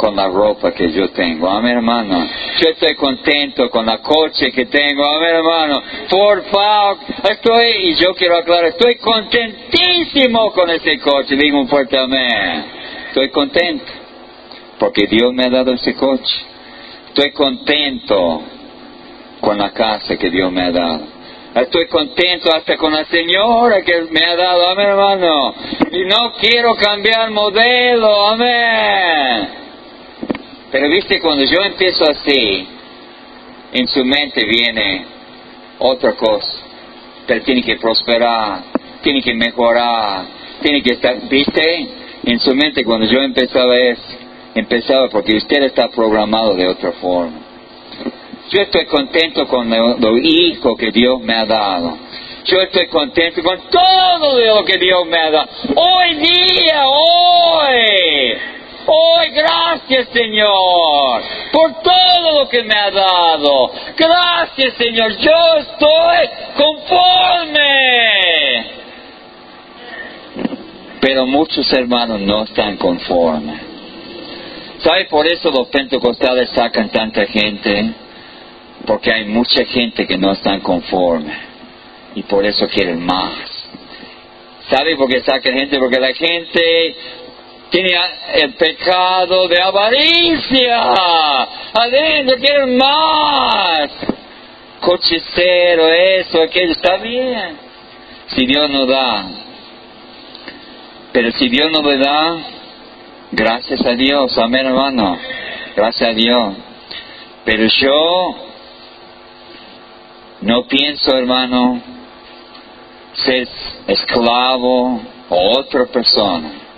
con 0.00 0.16
la 0.16 0.28
ropa 0.28 0.72
que 0.72 0.90
yo 0.90 1.10
tengo. 1.10 1.46
Amén, 1.50 1.76
hermano. 1.76 2.26
Yo 2.58 2.70
estoy 2.70 2.94
contento 2.96 3.68
con 3.68 3.84
la 3.84 3.98
coche 3.98 4.50
que 4.50 4.64
tengo. 4.64 5.04
Amén, 5.04 5.34
hermano. 5.34 5.82
Por 6.08 6.42
favor, 6.44 6.96
estoy, 7.28 7.68
y 7.82 7.94
yo 7.96 8.14
quiero 8.14 8.38
aclarar, 8.38 8.70
estoy 8.70 8.94
contentísimo 8.96 10.52
con 10.52 10.70
ese 10.70 10.98
coche. 11.00 11.36
Digo 11.36 11.60
un 11.60 11.68
fuerte 11.68 11.98
amén. 11.98 12.64
Estoy 13.08 13.28
contento 13.28 13.92
porque 14.78 15.06
Dios 15.06 15.34
me 15.34 15.44
ha 15.44 15.50
dado 15.50 15.74
ese 15.74 15.94
coche. 15.94 16.46
Estoy 17.08 17.32
contento 17.32 18.42
con 19.42 19.58
la 19.58 19.70
casa 19.70 20.16
que 20.16 20.30
Dios 20.30 20.50
me 20.50 20.62
ha 20.62 20.70
dado. 20.70 21.00
Estoy 21.56 21.88
contento 21.88 22.48
hasta 22.54 22.78
con 22.78 22.94
la 22.94 23.04
señora 23.04 23.82
que 23.82 24.00
me 24.10 24.24
ha 24.24 24.34
dado, 24.34 24.66
amén 24.70 24.86
hermano. 24.86 25.54
Y 25.92 26.04
no 26.06 26.32
quiero 26.40 26.74
cambiar 26.76 27.30
modelo, 27.32 28.28
amén. 28.28 29.60
Pero 30.70 30.88
viste, 30.88 31.20
cuando 31.20 31.44
yo 31.44 31.62
empiezo 31.64 32.04
así, 32.08 32.66
en 33.72 33.88
su 33.88 34.04
mente 34.04 34.44
viene 34.44 35.04
otra 35.78 36.12
cosa. 36.12 36.48
Pero 37.26 37.42
tiene 37.42 37.62
que 37.62 37.76
prosperar, 37.76 38.62
tiene 39.02 39.20
que 39.22 39.34
mejorar, 39.34 40.24
tiene 40.62 40.82
que 40.82 40.92
estar, 40.92 41.28
viste, 41.28 41.88
en 42.24 42.38
su 42.38 42.54
mente 42.54 42.84
cuando 42.84 43.06
yo 43.06 43.20
empezaba 43.20 43.78
eso, 43.78 44.02
empezaba 44.54 45.08
porque 45.08 45.36
usted 45.36 45.62
está 45.64 45.88
programado 45.88 46.54
de 46.54 46.68
otra 46.68 46.92
forma. 46.92 47.38
Yo 48.50 48.62
estoy 48.62 48.86
contento 48.86 49.46
con 49.46 49.70
los 49.70 50.18
hijos 50.22 50.76
que 50.76 50.90
Dios 50.90 51.20
me 51.20 51.34
ha 51.34 51.46
dado. 51.46 51.96
Yo 52.44 52.60
estoy 52.60 52.86
contento 52.88 53.42
con 53.42 53.58
todo 53.70 54.40
lo 54.40 54.64
que 54.64 54.76
Dios 54.78 55.06
me 55.06 55.18
ha 55.18 55.30
dado. 55.30 55.48
Hoy 55.76 56.14
día, 56.14 56.82
hoy, 56.88 58.38
Gracias 59.32 60.08
Señor, 60.12 61.22
por 61.52 61.82
todo 61.82 62.40
lo 62.40 62.48
que 62.48 62.62
me 62.64 62.74
ha 62.74 62.90
dado. 62.90 63.70
Gracias 63.96 64.74
Señor, 64.74 65.16
yo 65.18 65.56
estoy 65.58 66.28
conforme. 66.56 67.60
Pero 71.00 71.26
muchos 71.26 71.72
hermanos 71.72 72.20
no 72.20 72.44
están 72.44 72.76
conformes. 72.76 73.60
¿Sabe 74.78 75.04
por 75.06 75.26
eso 75.26 75.50
los 75.50 75.68
pentecostales 75.68 76.50
sacan 76.50 76.90
tanta 76.90 77.24
gente? 77.26 77.92
Porque 78.86 79.12
hay 79.12 79.24
mucha 79.24 79.64
gente 79.66 80.06
que 80.06 80.18
no 80.18 80.32
están 80.32 80.60
conforme. 80.60 81.32
Y 82.14 82.22
por 82.24 82.44
eso 82.44 82.66
quieren 82.68 83.04
más. 83.04 83.60
¿Sabe 84.70 84.96
por 84.96 85.08
qué 85.08 85.20
sacan 85.20 85.58
gente? 85.58 85.78
Porque 85.78 86.00
la 86.00 86.14
gente 86.14 86.96
tiene 87.70 87.90
el 88.34 88.54
pecado 88.54 89.48
de 89.48 89.60
avaricia. 89.60 90.80
Adentro 91.72 92.36
quieren 92.38 92.76
más. 92.76 93.90
Cochecero, 94.80 95.88
eso, 95.88 96.42
aquello, 96.42 96.72
está 96.72 96.96
bien. 96.96 97.58
Si 98.28 98.46
Dios 98.46 98.68
no 98.70 98.86
da. 98.86 99.24
Pero 101.12 101.30
si 101.32 101.48
Dios 101.48 101.70
no 101.72 101.82
me 101.82 101.96
da, 101.96 102.36
gracias 103.32 103.84
a 103.84 103.90
Dios, 103.90 104.38
amén 104.38 104.66
hermano, 104.66 105.18
gracias 105.74 106.08
a 106.08 106.12
Dios. 106.12 106.54
Pero 107.44 107.66
yo 107.66 108.34
no 110.42 110.68
pienso, 110.68 111.16
hermano, 111.16 111.82
ser 113.12 113.48
esclavo 113.88 115.00
o 115.30 115.58
otra 115.58 115.86
persona 115.86 116.69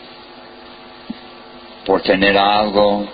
por 1.84 2.02
tener 2.02 2.36
algo 2.36 3.06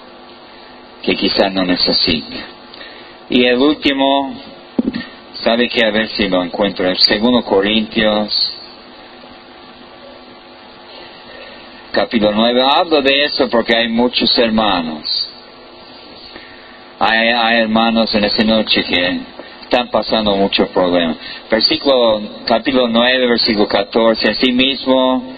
que 1.03 1.15
quizás 1.15 1.53
no 1.53 1.65
necesite. 1.65 2.37
Y 3.31 3.45
el 3.45 3.59
último, 3.59 4.35
sabe 5.35 5.69
que 5.69 5.85
a 5.85 5.91
ver 5.91 6.09
si 6.09 6.29
lo 6.29 6.43
encuentro, 6.43 6.89
el 6.89 6.99
segundo 6.99 7.43
Corintios, 7.45 8.55
capítulo 11.93 12.33
9. 12.33 12.63
Hablo 12.63 13.03
de 13.03 13.25
eso 13.25 13.49
porque 13.49 13.77
hay 13.77 13.89
muchos 13.89 14.37
hermanos. 14.39 15.29
Hay, 16.99 17.29
hay 17.29 17.61
hermanos 17.61 18.15
en 18.15 18.25
esa 18.25 18.45
noche 18.45 18.83
que 18.85 19.21
están 19.63 19.89
pasando 19.89 20.35
muchos 20.37 20.69
problemas. 20.71 21.17
Versículo, 21.51 22.23
capítulo 22.45 22.89
9, 22.89 23.27
versículo 23.27 23.69
14. 23.69 24.31
Así 24.31 24.53
mismo, 24.53 25.38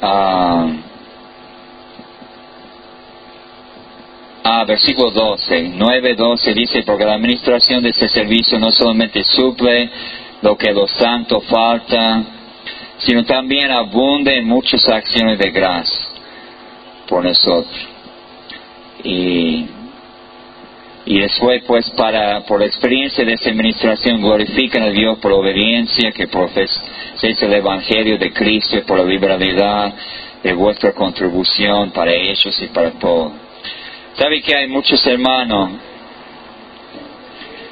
ah, 0.00 0.68
ah, 4.44 4.64
versículo 4.64 5.10
12, 5.10 5.72
9, 5.74 6.14
12 6.14 6.54
dice, 6.54 6.82
porque 6.82 7.04
la 7.04 7.14
administración 7.14 7.82
de 7.82 7.90
este 7.90 8.08
servicio 8.08 8.58
no 8.58 8.72
solamente 8.72 9.22
suple 9.24 9.90
lo 10.42 10.56
que 10.56 10.72
los 10.72 10.90
santos 10.92 11.44
falta, 11.46 12.24
sino 12.98 13.24
también 13.24 13.70
abunde 13.70 14.36
en 14.38 14.46
muchas 14.46 14.88
acciones 14.88 15.38
de 15.38 15.50
gracia 15.50 16.06
por 17.08 17.24
nosotros. 17.24 17.88
Y, 19.02 19.66
y 21.10 21.20
después, 21.20 21.62
pues, 21.66 21.88
para, 21.92 22.42
por 22.42 22.62
experiencia 22.62 23.24
de 23.24 23.32
esta 23.32 23.48
administración, 23.48 24.20
glorifican 24.20 24.82
a 24.82 24.90
Dios 24.90 25.18
por 25.20 25.30
la 25.30 25.38
obediencia 25.38 26.12
que 26.12 26.28
profesa 26.28 26.82
el 27.22 27.54
Evangelio 27.54 28.18
de 28.18 28.30
Cristo 28.30 28.76
y 28.76 28.82
por 28.82 28.98
la 28.98 29.04
liberalidad 29.04 29.94
de 30.42 30.52
vuestra 30.52 30.92
contribución 30.92 31.92
para 31.92 32.12
ellos 32.12 32.60
y 32.60 32.66
para 32.66 32.90
todos. 32.90 33.32
¿Sabe 34.18 34.42
que 34.42 34.54
hay 34.54 34.68
muchos 34.68 35.04
hermanos 35.06 35.70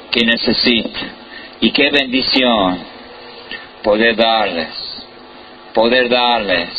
que 0.09 0.25
necesitan? 0.25 1.11
Y 1.61 1.69
qué 1.69 1.91
bendición 1.91 2.79
poder 3.83 4.15
darles, 4.15 5.05
poder 5.75 6.09
darles. 6.09 6.69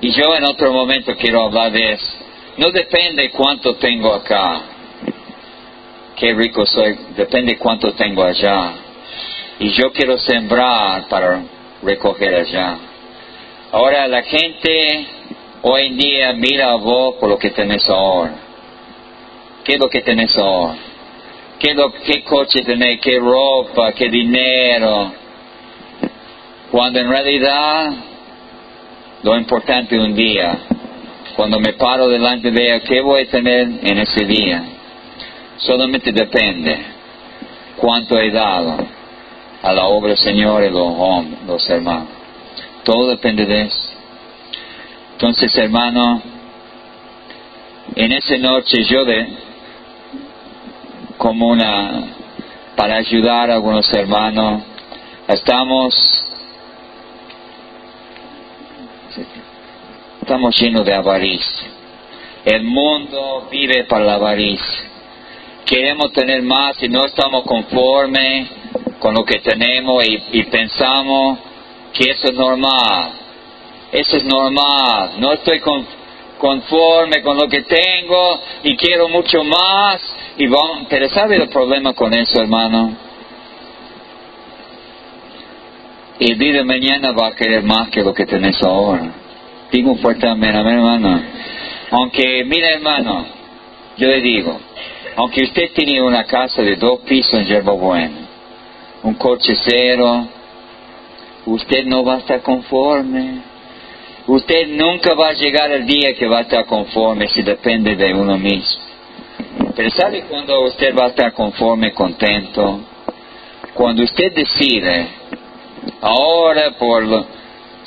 Y 0.00 0.10
yo 0.10 0.34
en 0.34 0.44
otro 0.44 0.72
momento 0.72 1.14
quiero 1.16 1.44
hablar 1.44 1.70
de 1.70 1.92
eso. 1.92 2.16
No 2.56 2.70
depende 2.70 3.30
cuánto 3.32 3.74
tengo 3.74 4.14
acá, 4.14 4.75
qué 6.16 6.32
rico 6.34 6.66
soy, 6.66 6.98
depende 7.16 7.58
cuánto 7.58 7.92
tengo 7.92 8.24
allá. 8.24 8.72
Y 9.58 9.70
yo 9.70 9.92
quiero 9.92 10.18
sembrar 10.18 11.08
para 11.08 11.42
recoger 11.82 12.34
allá. 12.34 12.78
Ahora 13.72 14.06
la 14.08 14.22
gente 14.22 15.06
hoy 15.62 15.86
en 15.86 15.96
día 15.96 16.32
mira 16.32 16.72
a 16.72 16.76
vos 16.76 17.16
por 17.16 17.28
lo 17.28 17.38
que 17.38 17.50
tenés 17.50 17.88
ahora. 17.88 18.34
¿Qué 19.64 19.74
es 19.74 19.80
lo 19.80 19.88
que 19.88 20.02
tenés 20.02 20.36
ahora? 20.36 20.76
¿Qué, 21.58 21.74
lo, 21.74 21.92
qué 21.92 22.22
coche 22.22 22.62
tenés? 22.62 23.00
¿Qué 23.00 23.18
ropa? 23.18 23.92
¿Qué 23.92 24.08
dinero? 24.08 25.12
Cuando 26.70 27.00
en 27.00 27.08
realidad 27.08 27.92
lo 29.22 29.36
importante 29.36 29.98
un 29.98 30.14
día, 30.14 30.58
cuando 31.34 31.58
me 31.58 31.72
paro 31.72 32.08
delante 32.08 32.50
de 32.50 32.62
ella, 32.62 32.80
¿qué 32.80 33.00
voy 33.00 33.22
a 33.22 33.30
tener 33.30 33.68
en 33.82 33.98
ese 33.98 34.24
día? 34.24 34.75
Solamente 35.58 36.12
depende 36.12 36.78
cuánto 37.76 38.18
he 38.18 38.30
dado 38.30 38.76
a 39.62 39.72
la 39.72 39.86
obra 39.86 40.10
del 40.10 40.18
Señor 40.18 40.62
y 40.64 40.70
los 40.70 40.86
hombres, 40.96 41.40
los 41.46 41.70
hermanos. 41.70 42.08
Todo 42.84 43.08
depende 43.08 43.46
de 43.46 43.62
eso. 43.62 43.90
Entonces, 45.12 45.56
hermano, 45.56 46.22
en 47.94 48.12
esa 48.12 48.36
noche 48.36 48.84
yo 48.84 49.04
de, 49.04 49.26
como 51.16 51.48
una, 51.48 52.04
para 52.76 52.96
ayudar 52.96 53.50
a 53.50 53.54
algunos 53.54 53.90
hermanos, 53.94 54.62
estamos, 55.26 55.94
estamos 60.20 60.60
llenos 60.60 60.84
de 60.84 60.94
avaricia. 60.94 61.68
El 62.44 62.62
mundo 62.64 63.48
vive 63.50 63.84
para 63.84 64.04
la 64.04 64.14
avaricia. 64.14 64.95
Queremos 65.66 66.12
tener 66.12 66.42
más 66.42 66.82
y 66.82 66.88
no 66.88 67.04
estamos 67.04 67.42
conformes 67.42 68.48
con 68.98 69.14
lo 69.14 69.24
que 69.24 69.40
tenemos 69.40 70.04
y, 70.32 70.44
pensamos 70.44 71.38
que 71.92 72.10
eso 72.10 72.28
es 72.28 72.34
normal 72.34 73.26
eso 73.92 74.16
es 74.16 74.24
normal. 74.24 75.12
No 75.18 75.32
estoy 75.32 75.60
conforme 76.38 77.22
con 77.22 77.36
lo 77.36 77.48
que 77.48 77.62
tengo 77.62 78.40
y 78.62 78.76
quiero 78.76 79.08
mucho 79.08 79.44
más. 79.44 80.02
Y 80.38 80.46
vamos, 80.46 80.86
pero 80.88 81.08
¿sabe 81.08 81.36
el 81.36 81.48
problema 81.48 81.94
con 81.94 82.12
eso, 82.12 82.40
hermano? 82.40 82.94
El 86.18 86.38
día 86.38 86.52
de 86.54 86.64
mañana 86.64 87.12
va 87.12 87.28
a 87.28 87.34
querer 87.34 87.62
más 87.62 87.88
que 87.90 88.02
lo 88.02 88.12
que 88.12 88.26
tenés 88.26 88.62
ahora. 88.62 89.12
Digo 89.70 89.96
fuerte 89.96 90.26
amén, 90.28 90.54
hermano. 90.54 91.22
Aunque, 91.90 92.44
mira, 92.44 92.70
hermano, 92.70 93.26
yo 93.96 94.08
le 94.08 94.20
digo, 94.20 94.58
aunque 95.16 95.44
usted 95.44 95.72
tiene 95.72 96.00
una 96.02 96.24
casa 96.24 96.62
de 96.62 96.76
dos 96.76 97.00
pisos 97.00 97.34
en 97.34 97.46
Yerba 97.46 97.72
Buena, 97.72 98.28
un 99.02 99.14
coche 99.14 99.54
cero, 99.66 100.28
usted 101.46 101.84
no 101.86 102.04
va 102.04 102.16
a 102.16 102.18
estar 102.18 102.42
conforme. 102.42 103.42
Usted 104.26 104.66
nunca 104.68 105.14
va 105.14 105.28
a 105.28 105.32
llegar 105.32 105.70
al 105.70 105.86
día 105.86 106.12
que 106.14 106.26
va 106.26 106.38
a 106.38 106.42
estar 106.42 106.66
conforme 106.66 107.28
si 107.28 107.42
depende 107.42 107.94
de 107.94 108.12
uno 108.12 108.36
mismo. 108.36 108.82
Pero 109.74 109.90
¿sabe 109.90 110.22
cuando 110.22 110.62
usted 110.62 110.94
va 110.94 111.04
a 111.04 111.08
estar 111.08 111.32
conforme, 111.32 111.92
contento? 111.92 112.80
Cuando 113.72 114.02
usted 114.02 114.34
decide, 114.34 115.06
ahora 116.00 116.72
por 116.72 117.04
lo, 117.04 117.26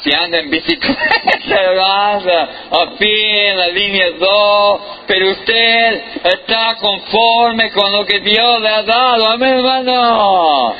si 0.02 0.14
anda 0.14 0.40
en 0.40 0.50
bicicleta, 0.50 1.02
anda 2.14 2.50
a 2.72 2.98
pie 2.98 3.50
en 3.50 3.58
la 3.58 3.68
línea 3.68 4.06
2, 4.18 4.82
pero 5.08 5.32
usted 5.32 6.02
está 6.24 6.76
conforme 6.80 7.72
con 7.72 7.92
lo 7.92 8.06
que 8.06 8.20
Dios 8.22 8.62
le 8.62 8.70
ha 8.70 8.84
dado. 8.84 9.30
Amén, 9.30 9.58
hermano. 9.58 10.74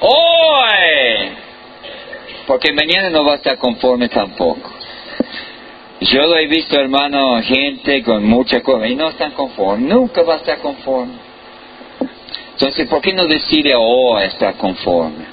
Hoy. 0.00 1.36
Porque 2.46 2.72
mañana 2.72 3.10
no 3.10 3.24
va 3.24 3.32
a 3.32 3.36
estar 3.36 3.58
conforme 3.58 4.08
tampoco. 4.08 4.72
Yo 6.00 6.22
lo 6.22 6.36
he 6.36 6.46
visto, 6.46 6.80
hermano, 6.80 7.42
gente 7.42 8.02
con 8.02 8.24
mucha 8.24 8.60
cosa 8.62 8.86
y 8.86 8.94
no 8.94 9.08
están 9.08 9.32
conformes, 9.32 9.88
nunca 9.88 10.22
va 10.22 10.34
a 10.34 10.36
estar 10.38 10.58
conforme. 10.58 11.14
Entonces, 12.52 12.88
¿por 12.88 13.00
qué 13.00 13.12
no 13.12 13.26
decide 13.26 13.74
oh 13.76 14.18
estar 14.18 14.56
conforme? 14.56 15.26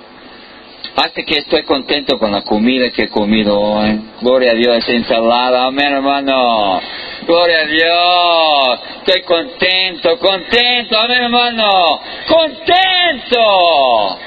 Hasta 0.96 1.24
que 1.24 1.40
estoy 1.40 1.64
contento 1.64 2.18
con 2.18 2.32
la 2.32 2.44
comida 2.44 2.90
que 2.92 3.04
he 3.04 3.10
comido 3.10 3.60
hoy. 3.60 4.00
Gloria 4.22 4.52
a 4.52 4.56
Dios, 4.56 4.88
ensalada, 4.88 5.66
amén, 5.66 5.92
hermano. 5.92 6.82
Gloria 7.28 7.60
a 7.60 7.66
Dios. 7.66 8.80
Estoy 9.06 9.22
contento, 9.24 10.18
contento, 10.20 10.98
amén, 10.98 11.24
hermano. 11.24 12.00
Contento. 12.28 14.18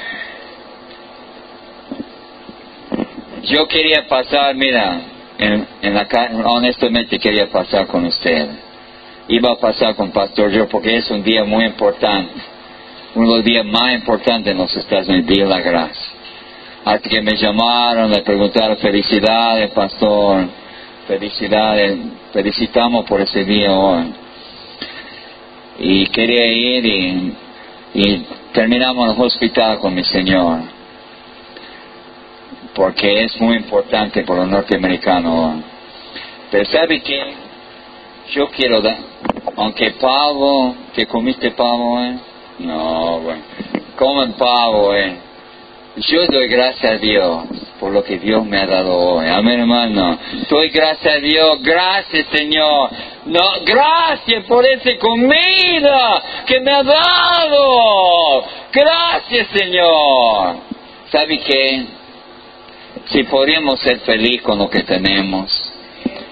Yo 3.43 3.67
quería 3.67 4.05
pasar, 4.07 4.53
mira, 4.53 5.01
en, 5.39 5.65
la 5.81 6.07
honestamente 6.45 7.17
quería 7.17 7.47
pasar 7.47 7.87
con 7.87 8.05
usted. 8.05 8.47
Iba 9.27 9.53
a 9.53 9.55
pasar 9.55 9.95
con 9.95 10.11
Pastor 10.11 10.51
Joe 10.53 10.67
porque 10.67 10.97
es 10.97 11.09
un 11.09 11.23
día 11.23 11.43
muy 11.45 11.65
importante. 11.65 12.33
Uno 13.15 13.31
de 13.31 13.35
los 13.37 13.45
días 13.45 13.65
más 13.65 13.93
importantes 13.93 14.51
en 14.51 14.57
los 14.57 14.75
Estados 14.75 15.07
Unidos, 15.07 15.49
la 15.49 15.61
Gracia. 15.61 16.08
Hasta 16.89 17.07
que 17.07 17.21
me 17.21 17.35
llamaron, 17.35 18.09
le 18.09 18.23
preguntaron 18.23 18.75
felicidades, 18.77 19.69
Pastor. 19.69 20.47
Felicidades, 21.07 21.99
felicitamos 22.33 23.05
por 23.05 23.21
ese 23.21 23.45
día 23.45 23.71
hoy. 23.71 24.11
Y 25.77 26.07
quería 26.07 26.47
ir 26.47 27.35
y, 27.93 28.25
terminamos 28.53 29.15
el 29.15 29.21
hospital 29.23 29.77
con 29.77 29.93
mi 29.93 30.03
Señor 30.03 30.61
porque 32.73 33.23
es 33.23 33.39
muy 33.39 33.57
importante 33.57 34.23
por 34.23 34.37
los 34.37 34.47
norteamericanos. 34.47 35.61
Pero 36.49 36.65
¿sabe 36.65 37.01
qué? 37.01 37.33
Yo 38.31 38.47
quiero 38.49 38.81
dar, 38.81 38.97
aunque 39.57 39.91
pavo, 39.91 40.75
que 40.95 41.05
comiste 41.05 41.51
pavo, 41.51 41.99
¿eh? 41.99 42.17
No, 42.59 43.19
bueno, 43.19 43.43
comen 43.95 44.33
pavo, 44.33 44.95
¿eh? 44.95 45.28
Yo 45.95 46.27
doy 46.27 46.47
gracias 46.47 46.93
a 46.93 46.97
Dios 46.97 47.45
por 47.79 47.91
lo 47.91 48.03
que 48.03 48.19
Dios 48.19 48.45
me 48.45 48.57
ha 48.57 48.65
dado 48.67 48.95
hoy. 48.95 49.27
Amén, 49.27 49.61
hermano. 49.61 50.19
Doy 50.47 50.69
gracias 50.69 51.15
a 51.15 51.19
Dios. 51.19 51.61
Gracias, 51.61 52.27
Señor. 52.31 52.91
No, 53.25 53.41
gracias 53.65 54.45
por 54.45 54.65
esa 54.65 54.97
comida 54.99 56.23
que 56.45 56.59
me 56.59 56.71
ha 56.71 56.83
dado. 56.83 58.43
Gracias, 58.71 59.47
Señor. 59.47 60.57
¿Sabe 61.11 61.39
qué? 61.39 61.85
Si 63.05 63.23
podríamos 63.23 63.79
ser 63.79 63.99
felices 64.01 64.43
con 64.43 64.59
lo 64.59 64.69
que 64.69 64.83
tenemos, 64.83 65.73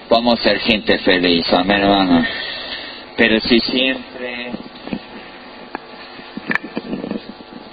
vamos 0.08 0.38
a 0.38 0.42
ser 0.42 0.60
gente 0.60 0.98
feliz. 0.98 1.52
Amén, 1.52 1.82
hermano. 1.82 2.24
Pero 3.16 3.40
si 3.40 3.58
siempre 3.58 4.52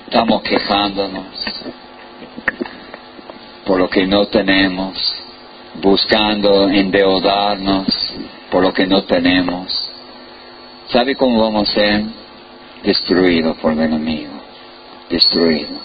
estamos 0.07 0.41
quejándonos 0.41 1.25
por 3.66 3.80
lo 3.80 3.89
que 3.89 4.05
no 4.05 4.28
tenemos, 4.28 5.16
buscando 5.82 6.70
endeudarnos 6.70 8.13
por 8.49 8.63
lo 8.63 8.72
que 8.72 8.86
no 8.86 9.03
tenemos, 9.03 9.89
¿sabe 10.88 11.16
cómo 11.16 11.41
vamos 11.41 11.70
a 11.70 11.74
ser? 11.74 12.03
Destruidos 12.84 13.57
por 13.57 13.74
el 13.74 13.82
enemigo, 13.82 14.34
destruidos. 15.09 15.80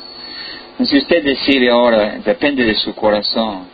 Si 0.85 0.99
usted 0.99 1.23
decide 1.23 1.71
ahora, 1.71 2.19
depende 2.25 2.65
de 2.65 2.75
su 2.75 2.95
corazón, 2.95 3.67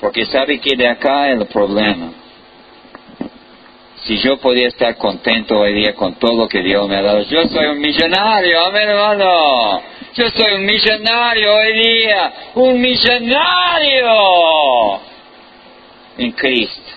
porque 0.00 0.24
sabe 0.26 0.58
que 0.58 0.76
de 0.76 0.88
acá 0.88 1.30
es 1.30 1.40
el 1.40 1.46
problema. 1.46 2.12
Si 4.02 4.18
yo 4.18 4.38
podía 4.38 4.68
estar 4.68 4.96
contento 4.96 5.58
hoy 5.58 5.74
día 5.74 5.94
con 5.94 6.14
todo 6.14 6.36
lo 6.36 6.48
que 6.48 6.62
Dios 6.62 6.88
me 6.88 6.96
ha 6.96 7.02
dado, 7.02 7.22
yo 7.22 7.44
soy 7.48 7.66
un 7.66 7.80
millonario, 7.80 8.66
amén 8.66 8.88
hermano. 8.88 9.82
Yo 10.14 10.28
soy 10.30 10.54
un 10.54 10.66
millonario 10.66 11.54
hoy 11.54 11.72
día, 11.72 12.32
un 12.54 12.80
millonario 12.80 14.10
en 16.18 16.32
Cristo. 16.32 16.90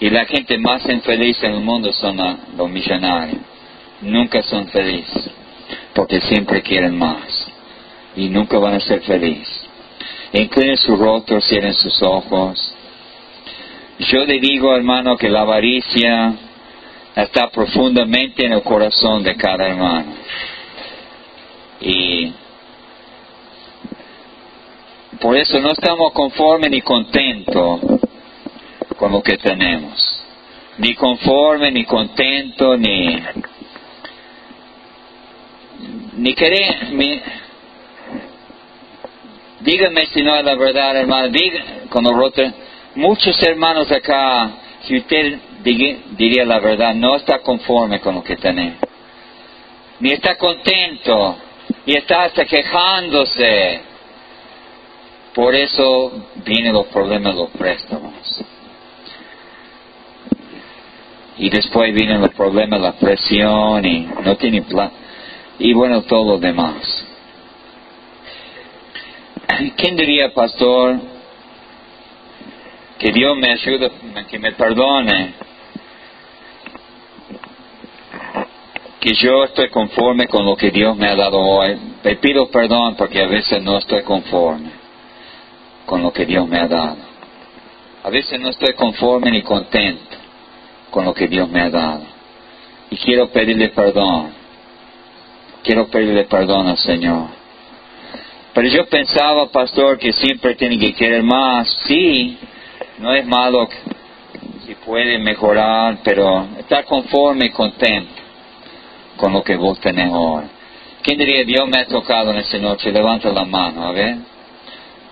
Y 0.00 0.08
la 0.08 0.24
gente 0.24 0.56
más 0.58 0.88
infeliz 0.88 1.42
en 1.42 1.52
el 1.52 1.60
mundo 1.60 1.92
son 1.92 2.16
los 2.56 2.70
millonarios. 2.70 3.42
Nunca 4.00 4.42
son 4.42 4.66
felices, 4.68 5.30
porque 5.94 6.20
siempre 6.22 6.62
quieren 6.62 6.96
más. 6.98 7.52
Y 8.16 8.28
nunca 8.28 8.58
van 8.58 8.74
a 8.74 8.80
ser 8.80 9.02
felices. 9.02 9.68
Inclinen 10.32 10.78
su 10.78 10.96
rostro, 10.96 11.42
cierren 11.42 11.74
sus 11.74 12.02
ojos. 12.02 12.74
Yo 13.98 14.24
le 14.24 14.40
digo, 14.40 14.74
hermano, 14.74 15.16
que 15.18 15.28
la 15.28 15.42
avaricia 15.42 16.34
está 17.14 17.48
profundamente 17.50 18.46
en 18.46 18.52
el 18.52 18.62
corazón 18.62 19.22
de 19.22 19.36
cada 19.36 19.66
hermano. 19.66 20.14
Y 21.80 22.32
por 25.20 25.36
eso 25.36 25.60
no 25.60 25.72
estamos 25.72 26.12
conformes 26.12 26.70
ni 26.70 26.80
contentos 26.80 27.80
con 28.96 29.12
lo 29.12 29.22
que 29.22 29.36
tenemos. 29.36 30.20
Ni 30.78 30.94
conforme, 30.94 31.70
ni 31.70 31.84
contento, 31.84 32.76
ni... 32.76 33.22
Ni 36.16 36.34
querer... 36.34 36.92
dígame 39.60 40.06
si 40.06 40.22
no 40.22 40.36
es 40.36 40.44
la 40.44 40.54
verdad, 40.54 40.96
hermano. 40.96 41.32
Cuando 41.90 42.12
rote, 42.12 42.52
muchos 42.94 43.40
hermanos 43.42 43.90
acá, 43.92 44.50
si 44.84 44.96
usted 44.96 45.38
diría 45.62 46.44
la 46.44 46.60
verdad, 46.60 46.94
no 46.94 47.16
está 47.16 47.38
conforme 47.40 48.00
con 48.00 48.14
lo 48.14 48.22
que 48.22 48.36
tiene. 48.36 48.76
Ni 50.00 50.12
está 50.12 50.36
contento, 50.36 51.36
y 51.86 51.96
está 51.96 52.24
hasta 52.24 52.44
quejándose. 52.44 53.80
Por 55.34 55.54
eso 55.54 56.12
vienen 56.44 56.72
los 56.72 56.86
problemas 56.88 57.34
de 57.34 57.40
los 57.40 57.50
préstamos. 57.50 58.44
Y 61.38 61.48
después 61.48 61.92
vienen 61.94 62.20
los 62.20 62.30
problemas 62.34 62.80
de 62.80 62.86
la 62.86 62.92
presión 62.92 63.84
y 63.84 64.08
no 64.22 64.36
tiene 64.36 64.62
plan. 64.62 64.90
Y 65.58 65.72
bueno, 65.72 66.02
todo 66.02 66.32
lo 66.32 66.38
demás. 66.38 67.06
¿Quién 69.76 69.96
diría, 69.96 70.32
pastor, 70.32 71.00
que 72.98 73.10
Dios 73.10 73.36
me 73.36 73.52
ayude, 73.52 73.90
que 74.30 74.38
me 74.38 74.52
perdone 74.52 75.34
que 79.02 79.14
yo 79.14 79.42
estoy 79.42 79.68
conforme 79.68 80.28
con 80.28 80.46
lo 80.46 80.54
que 80.54 80.70
Dios 80.70 80.96
me 80.96 81.08
ha 81.08 81.16
dado 81.16 81.40
hoy. 81.40 81.76
Le 82.04 82.16
pido 82.16 82.48
perdón 82.48 82.94
porque 82.94 83.20
a 83.20 83.26
veces 83.26 83.60
no 83.60 83.78
estoy 83.78 84.04
conforme 84.04 84.70
con 85.84 86.04
lo 86.04 86.12
que 86.12 86.24
Dios 86.24 86.46
me 86.46 86.60
ha 86.60 86.68
dado. 86.68 86.98
A 88.04 88.10
veces 88.10 88.38
no 88.38 88.50
estoy 88.50 88.74
conforme 88.74 89.32
ni 89.32 89.42
contento 89.42 90.16
con 90.90 91.04
lo 91.04 91.12
que 91.12 91.26
Dios 91.26 91.48
me 91.48 91.62
ha 91.62 91.68
dado. 91.68 92.04
Y 92.90 92.96
quiero 92.96 93.28
pedirle 93.30 93.70
perdón. 93.70 94.34
Quiero 95.64 95.88
pedirle 95.88 96.22
perdón 96.26 96.68
al 96.68 96.78
Señor. 96.78 97.26
Pero 98.54 98.68
yo 98.68 98.86
pensaba, 98.86 99.50
pastor, 99.50 99.98
que 99.98 100.12
siempre 100.12 100.54
tiene 100.54 100.78
que 100.78 100.94
querer 100.94 101.24
más. 101.24 101.68
Sí, 101.88 102.38
no 102.98 103.12
es 103.12 103.26
malo 103.26 103.68
si 104.64 104.76
puede 104.76 105.18
mejorar, 105.18 105.98
pero 106.04 106.46
estar 106.60 106.84
conforme 106.84 107.46
y 107.46 107.50
contento 107.50 108.21
con 109.16 109.32
lo 109.32 109.42
que 109.42 109.56
vos 109.56 109.78
tenés 109.80 110.12
ahora. 110.12 110.48
¿Quién 111.02 111.18
diría, 111.18 111.44
Dios 111.44 111.68
me 111.68 111.80
ha 111.80 111.86
tocado 111.86 112.30
en 112.30 112.38
esta 112.38 112.58
noche? 112.58 112.92
Levanta 112.92 113.32
la 113.32 113.44
mano, 113.44 113.84
a 113.86 113.92
ver. 113.92 114.16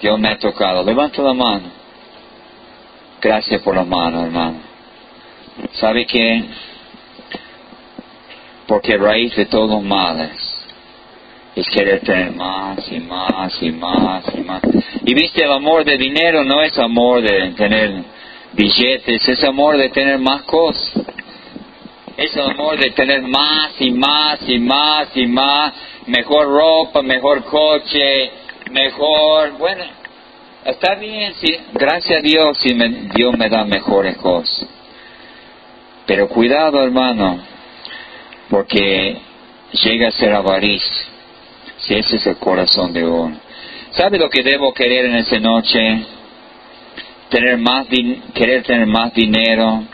Dios 0.01 0.19
me 0.19 0.29
ha 0.29 0.39
tocado. 0.39 0.85
Levanta 0.85 1.21
la 1.23 1.35
mano. 1.35 1.69
Gracias 3.21 3.61
por 3.63 3.75
la 3.75 3.85
mano, 3.85 4.23
hermano. 4.23 4.59
¿Sabe 5.73 6.07
qué? 6.07 6.45
Porque 8.67 8.97
raíz 8.97 9.35
de 9.37 9.47
todos 9.47 9.69
los 9.69 9.83
males 9.83 10.31
es 11.57 11.69
querer 11.69 12.01
tener 12.01 12.33
más 12.33 12.91
y 12.91 13.01
más 13.01 13.63
y 13.63 13.73
más 13.73 14.25
y 14.35 14.41
más. 14.43 14.63
Y 15.05 15.15
viste, 15.15 15.45
el 15.45 15.53
amor 15.53 15.85
de 15.85 15.97
dinero 15.97 16.45
no 16.45 16.63
es 16.63 16.79
amor 16.79 17.21
de 17.21 17.51
tener 17.51 18.05
billetes, 18.53 19.29
es 19.29 19.45
amor 19.45 19.77
de 19.77 19.89
tener 19.91 20.19
más 20.19 20.43
cosas. 20.43 21.00
Es 22.21 22.37
el 22.37 22.51
amor 22.51 22.79
de 22.79 22.91
tener 22.91 23.23
más 23.23 23.71
y 23.79 23.93
más 23.93 24.39
y 24.47 24.59
más 24.59 25.09
y 25.17 25.27
más, 25.27 25.73
mejor 26.07 26.49
ropa, 26.49 27.01
mejor 27.01 27.43
coche, 27.45 28.31
mejor, 28.71 29.53
bueno, 29.53 29.85
está 30.63 30.97
bien, 30.97 31.33
sí, 31.41 31.57
gracias 31.73 32.19
a 32.19 32.21
Dios 32.21 32.59
si 32.59 32.75
Dios 33.15 33.39
me 33.39 33.49
da 33.49 33.65
mejores 33.65 34.19
cosas. 34.19 34.69
Pero 36.05 36.29
cuidado 36.29 36.85
hermano, 36.85 37.41
porque 38.51 39.17
llega 39.83 40.09
a 40.09 40.13
ser 40.13 40.35
avaricia, 40.35 41.07
si 41.79 41.95
ese 41.95 42.17
es 42.17 42.27
el 42.27 42.37
corazón 42.37 42.93
de 42.93 43.03
uno. 43.03 43.41
¿Sabe 43.93 44.19
lo 44.19 44.29
que 44.29 44.43
debo 44.43 44.75
querer 44.75 45.07
en 45.07 45.17
esa 45.17 45.39
noche? 45.39 46.05
Tener 47.31 47.57
más, 47.57 47.87
querer 48.35 48.63
tener 48.63 48.87
más 48.87 49.15
dinero, 49.15 49.85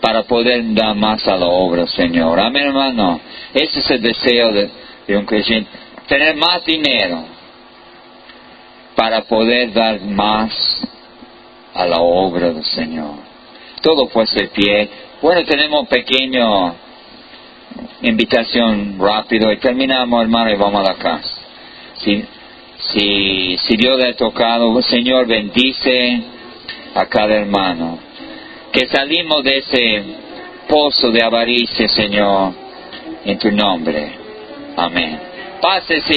para 0.00 0.22
poder 0.22 0.74
dar 0.74 0.94
más 0.94 1.26
a 1.26 1.36
la 1.36 1.46
obra, 1.46 1.86
Señor. 1.86 2.38
Amén, 2.38 2.66
hermano. 2.66 3.20
Ese 3.52 3.80
es 3.80 3.90
el 3.90 4.02
deseo 4.02 4.52
de, 4.52 4.70
un 5.16 5.24
creyente. 5.24 5.70
Tener 6.06 6.36
más 6.36 6.64
dinero 6.64 7.24
para 8.94 9.22
poder 9.22 9.72
dar 9.72 10.00
más 10.02 10.86
a 11.74 11.86
la 11.86 12.00
obra 12.00 12.52
del 12.52 12.64
Señor. 12.64 13.14
Todo 13.82 14.08
puede 14.08 14.26
ser 14.28 14.50
pie. 14.50 14.88
Bueno, 15.20 15.44
tenemos 15.44 15.88
pequeño 15.88 16.74
invitación 18.02 18.96
rápido 18.98 19.52
y 19.52 19.58
terminamos, 19.58 20.22
hermano, 20.22 20.50
y 20.50 20.56
vamos 20.56 20.80
a 20.80 20.92
la 20.92 20.98
casa. 20.98 21.42
Si, 21.94 22.24
si, 22.78 23.56
si 23.58 23.76
Dios 23.76 23.98
le 23.98 24.10
ha 24.10 24.16
tocado, 24.16 24.80
Señor, 24.82 25.26
bendice 25.26 26.22
a 26.94 27.06
cada 27.06 27.34
hermano 27.34 28.07
que 28.72 28.86
salimos 28.86 29.42
de 29.44 29.58
ese 29.58 30.04
pozo 30.68 31.10
de 31.10 31.22
avaricia, 31.22 31.88
Señor, 31.88 32.52
en 33.24 33.38
tu 33.38 33.50
nombre. 33.50 34.12
Amén. 34.76 35.20
Pásese. 35.60 36.14